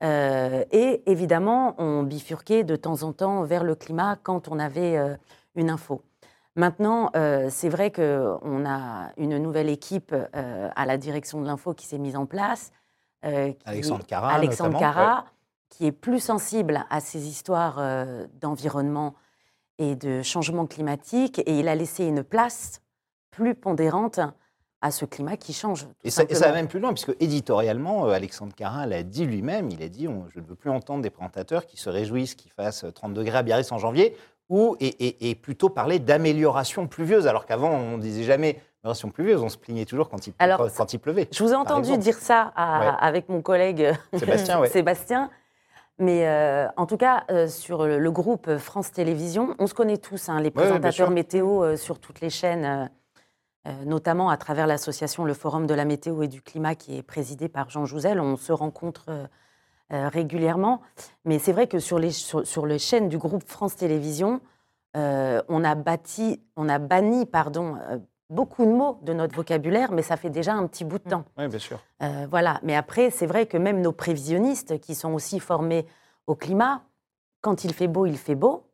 Et 0.02 1.02
évidemment, 1.06 1.74
on 1.78 2.02
bifurquait 2.02 2.64
de 2.64 2.76
temps 2.76 3.02
en 3.02 3.12
temps 3.14 3.44
vers 3.44 3.64
le 3.64 3.74
climat 3.74 4.16
quand 4.22 4.48
on 4.48 4.58
avait 4.58 4.98
une 5.54 5.70
info. 5.70 6.02
Maintenant, 6.54 7.10
c'est 7.48 7.70
vrai 7.70 7.90
qu'on 7.90 8.66
a 8.66 9.10
une 9.16 9.38
nouvelle 9.38 9.70
équipe 9.70 10.14
à 10.34 10.84
la 10.86 10.98
direction 10.98 11.40
de 11.40 11.46
l'info 11.46 11.72
qui 11.72 11.86
s'est 11.86 11.96
mise 11.96 12.14
en 12.14 12.26
place. 12.26 12.72
Alexandre 13.22 14.04
Cara, 14.04 14.28
Alexandre 14.34 14.78
Cara, 14.78 15.24
qui 15.70 15.86
est 15.86 15.92
plus 15.92 16.20
sensible 16.20 16.84
à 16.90 17.00
ces 17.00 17.26
histoires 17.28 17.76
euh, 17.78 18.26
d'environnement 18.40 19.14
et 19.78 19.94
de 19.96 20.22
changement 20.22 20.66
climatique. 20.66 21.40
Et 21.46 21.58
il 21.58 21.68
a 21.68 21.74
laissé 21.74 22.04
une 22.04 22.22
place 22.22 22.80
plus 23.30 23.54
pondérante 23.54 24.20
à 24.82 24.90
ce 24.90 25.04
climat 25.04 25.36
qui 25.36 25.52
change. 25.52 25.86
Et 26.04 26.10
ça, 26.10 26.22
et 26.28 26.34
ça 26.34 26.48
va 26.48 26.52
même 26.52 26.68
plus 26.68 26.80
loin, 26.80 26.92
puisque 26.92 27.14
éditorialement, 27.20 28.06
euh, 28.06 28.10
Alexandre 28.12 28.54
Carin 28.54 28.86
l'a 28.86 29.02
dit 29.02 29.24
lui-même, 29.24 29.70
il 29.70 29.82
a 29.82 29.88
dit 29.88 30.06
on- 30.06 30.26
je 30.34 30.38
ne 30.40 30.44
veux 30.44 30.54
plus 30.54 30.70
entendre 30.70 31.02
des 31.02 31.10
présentateurs 31.10 31.66
qui 31.66 31.76
se 31.76 31.90
réjouissent 31.90 32.34
qu'il 32.34 32.52
fasse 32.52 32.84
30 32.94 33.14
degrés 33.14 33.38
à 33.38 33.42
Biarritz 33.42 33.72
en 33.72 33.78
janvier, 33.78 34.16
ou, 34.48 34.76
et, 34.78 34.86
et- 34.86 35.30
et 35.30 35.34
plutôt 35.34 35.70
parler 35.70 35.98
d'amélioration 35.98 36.86
pluvieuse, 36.86 37.26
alors 37.26 37.46
qu'avant, 37.46 37.70
on 37.70 37.96
ne 37.96 38.02
disait 38.02 38.22
jamais 38.22 38.60
amélioration 38.84 39.10
pluvieuse, 39.10 39.42
on 39.42 39.48
se 39.48 39.56
plaignait 39.58 39.86
toujours 39.86 40.08
quand 40.08 40.26
il, 40.28 40.34
Alors, 40.38 40.58
quand, 40.58 40.68
quand 40.76 40.92
il 40.92 40.98
pleuvait. 41.00 41.26
Je 41.32 41.42
vous 41.42 41.50
ai 41.52 41.56
entendu 41.56 41.80
exemple. 41.88 42.02
dire 42.02 42.14
ça 42.18 42.52
à- 42.54 42.78
Ouais. 42.80 42.96
avec 43.00 43.28
mon 43.28 43.42
collègue 43.42 43.92
Sébastien, 44.14 44.60
ouais. 44.60 44.68
Sébastien. 44.70 45.30
Mais 45.98 46.28
euh, 46.28 46.68
en 46.76 46.84
tout 46.84 46.98
cas, 46.98 47.24
euh, 47.30 47.48
sur 47.48 47.86
le, 47.86 47.98
le 47.98 48.10
groupe 48.10 48.58
France 48.58 48.92
Télévisions, 48.92 49.54
on 49.58 49.66
se 49.66 49.72
connaît 49.72 49.96
tous, 49.96 50.28
hein, 50.28 50.40
les 50.40 50.50
présentateurs 50.50 51.10
météo 51.10 51.64
euh, 51.64 51.76
sur 51.76 51.98
toutes 51.98 52.20
les 52.20 52.30
chaînes, 52.30 52.90
notamment 53.84 54.30
à 54.30 54.36
travers 54.36 54.68
l'association 54.68 55.24
Le 55.24 55.34
Forum 55.34 55.66
de 55.66 55.74
la 55.74 55.84
météo 55.84 56.22
et 56.22 56.28
du 56.28 56.40
climat 56.40 56.76
qui 56.76 56.96
est 56.96 57.02
présidé 57.02 57.48
par 57.48 57.68
Jean 57.68 57.84
Jouzel. 57.84 58.20
On 58.20 58.36
se 58.36 58.52
rencontre 58.52 59.28
régulièrement. 59.90 60.82
Mais 61.24 61.40
c'est 61.40 61.50
vrai 61.50 61.66
que 61.66 61.80
sur 61.80 61.98
les, 61.98 62.12
sur, 62.12 62.46
sur 62.46 62.64
les 62.64 62.78
chaînes 62.78 63.08
du 63.08 63.18
groupe 63.18 63.42
France 63.44 63.74
Télévisions, 63.74 64.40
on, 64.94 65.64
a 65.64 65.74
bâti, 65.74 66.40
on 66.54 66.68
a 66.68 66.78
banni 66.78 67.26
pardon, 67.26 67.76
beaucoup 68.30 68.64
de 68.64 68.70
mots 68.70 68.98
de 69.02 69.12
notre 69.12 69.34
vocabulaire, 69.34 69.92
mais 69.92 70.02
ça 70.02 70.16
fait 70.16 70.30
déjà 70.30 70.54
un 70.54 70.66
petit 70.66 70.84
bout 70.84 70.98
de 70.98 71.08
temps. 71.08 71.24
Oui, 71.38 71.48
bien 71.48 71.58
sûr. 71.58 71.78
Euh, 72.02 72.26
voilà. 72.30 72.60
Mais 72.62 72.74
après, 72.74 73.10
c'est 73.10 73.26
vrai 73.26 73.46
que 73.46 73.56
même 73.56 73.80
nos 73.80 73.92
prévisionnistes, 73.92 74.80
qui 74.80 74.94
sont 74.94 75.12
aussi 75.14 75.40
formés 75.40 75.86
au 76.26 76.34
climat, 76.34 76.82
quand 77.40 77.64
il 77.64 77.72
fait 77.72 77.88
beau, 77.88 78.06
il 78.06 78.18
fait 78.18 78.34
beau. 78.34 78.65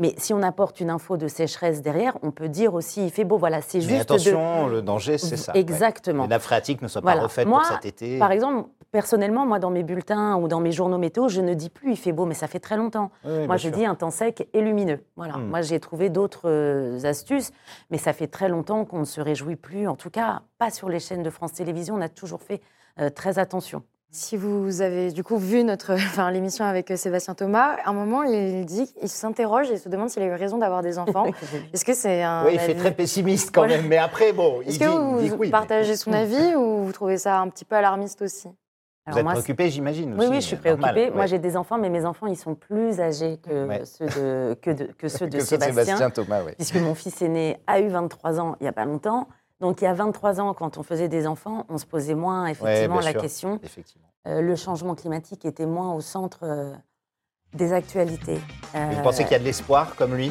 Mais 0.00 0.14
si 0.18 0.34
on 0.34 0.42
apporte 0.42 0.80
une 0.80 0.90
info 0.90 1.16
de 1.16 1.28
sécheresse 1.28 1.80
derrière, 1.80 2.18
on 2.22 2.32
peut 2.32 2.48
dire 2.48 2.74
aussi 2.74 3.04
il 3.04 3.10
fait 3.12 3.22
beau. 3.24 3.38
Voilà, 3.38 3.62
c'est 3.62 3.78
Mais 3.78 3.84
juste 3.84 4.00
attention, 4.10 4.66
le 4.66 4.82
danger, 4.82 5.18
c'est 5.18 5.36
ça. 5.36 5.52
ouais. 5.52 5.60
Exactement. 5.60 6.24
Les 6.24 6.30
nappes 6.30 6.42
phréatiques 6.42 6.82
ne 6.82 6.88
soient 6.88 7.00
pas 7.00 7.12
Voilà. 7.12 7.22
refaites 7.22 7.46
Moi, 7.46 7.60
pour 7.60 7.68
cet 7.76 7.84
été. 7.84 8.18
Par 8.18 8.32
exemple, 8.32 8.68
personnellement, 8.90 9.46
moi, 9.46 9.60
dans 9.60 9.70
mes 9.70 9.84
bulletins 9.84 10.34
ou 10.36 10.48
dans 10.48 10.58
mes 10.58 10.72
journaux 10.72 10.98
météo, 10.98 11.28
je 11.28 11.40
ne 11.40 11.54
dis 11.54 11.70
plus 11.70 11.92
il 11.92 11.96
fait 11.96 12.10
beau, 12.12 12.26
mais 12.26 12.34
ça 12.34 12.48
fait 12.48 12.58
très 12.58 12.76
longtemps. 12.76 13.12
Oui, 13.24 13.46
Moi, 13.46 13.56
je 13.56 13.68
sûr. 13.68 13.76
dis 13.76 13.86
un 13.86 13.94
temps 13.94 14.10
sec 14.10 14.48
et 14.52 14.60
lumineux. 14.62 15.04
Voilà. 15.14 15.36
Hmm. 15.36 15.48
Moi, 15.48 15.62
j'ai 15.62 15.78
trouvé 15.78 16.10
d'autres 16.10 16.48
euh, 16.50 17.04
astuces, 17.04 17.52
mais 17.90 17.98
ça 17.98 18.12
fait 18.12 18.26
très 18.26 18.48
longtemps 18.48 18.84
qu'on 18.84 18.98
ne 19.00 19.04
se 19.04 19.20
réjouit 19.20 19.56
plus. 19.56 19.86
En 19.86 19.94
tout 19.94 20.10
cas, 20.10 20.42
pas 20.58 20.70
sur 20.70 20.88
les 20.88 20.98
chaînes 20.98 21.22
de 21.22 21.30
France 21.30 21.52
Télévisions. 21.52 21.94
On 21.94 22.00
a 22.00 22.08
toujours 22.08 22.42
fait 22.42 22.62
euh, 23.00 23.10
très 23.10 23.38
attention. 23.38 23.84
Si 24.16 24.36
vous 24.36 24.80
avez 24.80 25.10
du 25.10 25.24
coup 25.24 25.38
vu 25.38 25.64
notre, 25.64 25.92
enfin, 25.94 26.30
l'émission 26.30 26.64
avec 26.64 26.88
euh, 26.92 26.96
Sébastien 26.96 27.34
Thomas, 27.34 27.76
à 27.84 27.90
un 27.90 27.92
moment, 27.92 28.22
il 28.22 28.64
dit, 28.64 28.88
il 29.02 29.08
s'interroge 29.08 29.72
et 29.72 29.76
se 29.76 29.88
demande 29.88 30.08
s'il 30.08 30.22
a 30.22 30.26
eu 30.26 30.34
raison 30.34 30.56
d'avoir 30.58 30.82
des 30.82 30.98
enfants. 31.00 31.26
Est-ce 31.72 31.84
que 31.84 31.94
c'est 31.94 32.22
un 32.22 32.44
Oui, 32.46 32.52
il 32.54 32.60
fait 32.60 32.76
très 32.76 32.92
pessimiste 32.94 33.50
quand 33.52 33.66
même, 33.66 33.88
mais 33.88 33.98
après, 33.98 34.32
bon, 34.32 34.60
il 34.62 34.68
Est-ce 34.68 34.78
dit, 34.78 34.84
que 34.84 34.90
il 35.24 35.30
vous, 35.30 35.34
dit 35.34 35.34
mais- 35.40 35.50
partagez 35.50 35.96
son 35.96 36.12
avis 36.22 36.54
ou 36.54 36.84
vous 36.84 36.92
trouvez 36.92 37.18
ça 37.18 37.40
un 37.40 37.48
petit 37.48 37.64
peu 37.64 37.74
alarmiste 37.74 38.22
aussi? 38.22 38.46
Vous 38.46 38.54
Alors 39.06 39.18
êtes 39.18 39.24
moi, 39.24 39.32
préoccupé, 39.32 39.68
j'imagine 39.68 40.12
Oui, 40.14 40.20
aussi, 40.20 40.28
oui, 40.28 40.36
je 40.36 40.46
suis 40.46 40.56
préoccupée. 40.56 41.10
Moi, 41.10 41.26
j'ai 41.26 41.40
des 41.40 41.56
enfants, 41.56 41.76
mais 41.78 41.90
mes 41.90 42.04
enfants, 42.06 42.28
ils 42.28 42.36
sont 42.38 42.54
plus 42.54 43.00
âgés 43.00 43.38
que, 43.42 43.66
Ouais. 43.66 43.84
ceux, 43.84 44.06
de, 44.06 44.54
que, 44.62 44.70
de- 44.70 44.84
que 44.96 45.08
ceux 45.08 45.26
de 45.26 45.38
Que 45.38 45.44
Sébastien, 45.44 45.84
Sébastien 45.84 46.10
Thomas, 46.10 46.40
oui. 46.46 46.52
puisque 46.56 46.76
mon 46.76 46.94
fils 46.94 47.20
aîné 47.20 47.58
a 47.66 47.80
eu 47.80 47.88
23 47.88 48.38
ans 48.40 48.54
il 48.60 48.62
n'y 48.62 48.68
a 48.68 48.72
pas 48.72 48.84
longtemps. 48.84 49.26
Donc, 49.64 49.80
il 49.80 49.84
y 49.84 49.86
a 49.86 49.94
23 49.94 50.42
ans, 50.42 50.52
quand 50.52 50.76
on 50.76 50.82
faisait 50.82 51.08
des 51.08 51.26
enfants, 51.26 51.64
on 51.70 51.78
se 51.78 51.86
posait 51.86 52.14
moins 52.14 52.44
effectivement 52.48 53.00
la 53.00 53.12
sûr. 53.12 53.20
question. 53.22 53.60
Effectivement. 53.62 54.04
Euh, 54.28 54.42
le 54.42 54.56
changement 54.56 54.94
climatique 54.94 55.46
était 55.46 55.64
moins 55.64 55.94
au 55.94 56.02
centre 56.02 56.40
euh, 56.42 56.74
des 57.54 57.72
actualités. 57.72 58.40
Euh, 58.74 58.90
Vous 58.94 59.02
pensez 59.02 59.22
qu'il 59.22 59.32
y 59.32 59.36
a 59.36 59.38
de 59.38 59.44
l'espoir 59.44 59.96
comme 59.96 60.14
lui? 60.14 60.30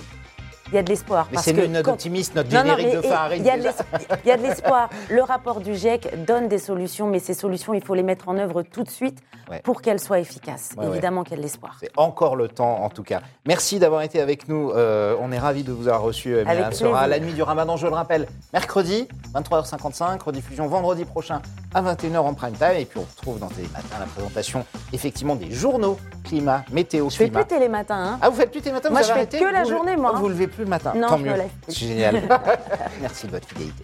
Il 0.69 0.75
y 0.75 0.77
a 0.79 0.83
de 0.83 0.89
l'espoir. 0.89 1.27
Mais 1.31 1.37
c'est 1.37 1.53
notre 1.67 1.83
quand- 1.85 1.91
optimiste, 1.91 2.33
notre 2.35 2.49
Non, 2.51 2.63
non, 2.63 2.75
générique 2.77 2.87
mais 2.87 2.95
de 2.95 3.01
Farid. 3.01 3.41
Il 3.41 4.27
y 4.27 4.31
a 4.31 4.37
de 4.37 4.41
l'espoir. 4.43 4.89
Le 5.11 5.21
rapport 5.21 5.59
du 5.61 5.75
GIEC 5.75 6.25
donne 6.25 6.47
des 6.47 6.57
solutions, 6.57 7.07
mais 7.07 7.19
ces 7.19 7.35
solutions, 7.35 7.73
il 7.75 7.83
faut 7.83 7.93
les 7.93 8.01
mettre 8.01 8.27
en 8.29 8.37
œuvre 8.37 8.63
tout 8.63 8.83
de 8.83 8.89
suite 8.89 9.19
Ouais. 9.51 9.59
pour 9.61 9.81
qu'elles 9.81 9.99
soient 9.99 10.19
efficaces. 10.19 10.69
Ouais, 10.77 10.85
ouais. 10.85 10.91
Évidemment 10.93 11.23
qu'il 11.23 11.31
y 11.31 11.33
a 11.35 11.37
de 11.37 11.43
l'espoir. 11.43 11.75
C'est 11.79 11.91
encore 11.97 12.35
le 12.37 12.47
temps, 12.47 12.81
en 12.81 12.89
tout 12.89 13.03
cas. 13.03 13.21
Merci 13.45 13.77
d'avoir 13.77 14.01
été 14.01 14.21
avec 14.21 14.47
nous. 14.47 14.71
Euh, 14.71 15.15
on 15.19 15.31
est 15.33 15.37
ravis 15.37 15.63
de 15.63 15.73
vous 15.73 15.89
avoir 15.89 16.01
reçu. 16.01 16.33
euh, 16.33 16.45
Myriam 16.45 16.69
plaisir. 16.69 17.07
La 17.07 17.19
nuit 17.19 17.33
du 17.33 17.43
ramadan, 17.43 17.75
je 17.75 17.85
le 17.85 17.93
rappelle, 17.93 18.27
mercredi, 18.53 19.07
23h55, 19.33 20.21
rediffusion 20.23 20.67
vendredi 20.67 21.05
prochain 21.05 21.41
à 21.73 21.81
21h 21.81 22.17
en 22.19 22.33
prime 22.33 22.53
time. 22.53 22.73
Et 22.77 22.85
puis 22.85 22.99
on 22.99 23.03
retrouve 23.03 23.39
dans 23.39 23.47
Télé 23.47 23.67
Matin 23.73 23.95
la 23.99 24.05
présentation, 24.05 24.65
effectivement, 24.91 25.35
des 25.35 25.51
journaux 25.51 25.97
climat, 26.23 26.63
météo, 26.71 27.09
Je 27.09 27.15
fais 27.17 27.25
climat. 27.25 27.43
plus 27.43 27.55
télé 27.55 27.69
matin. 27.69 27.95
Hein. 27.97 28.19
Ah, 28.21 28.29
vous 28.29 28.35
faites 28.37 28.51
plus 28.51 28.61
tes 28.61 28.71
matins 28.71 28.89
Moi, 28.89 28.99
vous 29.01 29.07
je 29.07 29.11
fais 29.11 29.17
arrêté 29.19 29.39
que 29.39 29.45
la 29.45 29.63
Vous- 29.63 29.69
journée, 29.69 29.95
moi, 29.95 30.11
Oh, 30.13 30.17
hein. 30.17 30.19
Vous 30.19 30.29
levez 30.29 30.47
plus 30.47 30.63
le 30.63 30.69
matin 30.69 30.93
Non, 30.95 31.07
Tant 31.07 31.17
je 31.17 31.23
me 31.23 31.29
mieux. 31.31 31.37
lève 31.37 31.49
plus. 31.63 31.73
C'est 31.73 31.87
génial. 31.87 32.21
Merci 33.01 33.27
de 33.27 33.31
votre 33.31 33.47
fidélité. 33.47 33.83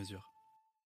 mesure. 0.00 0.39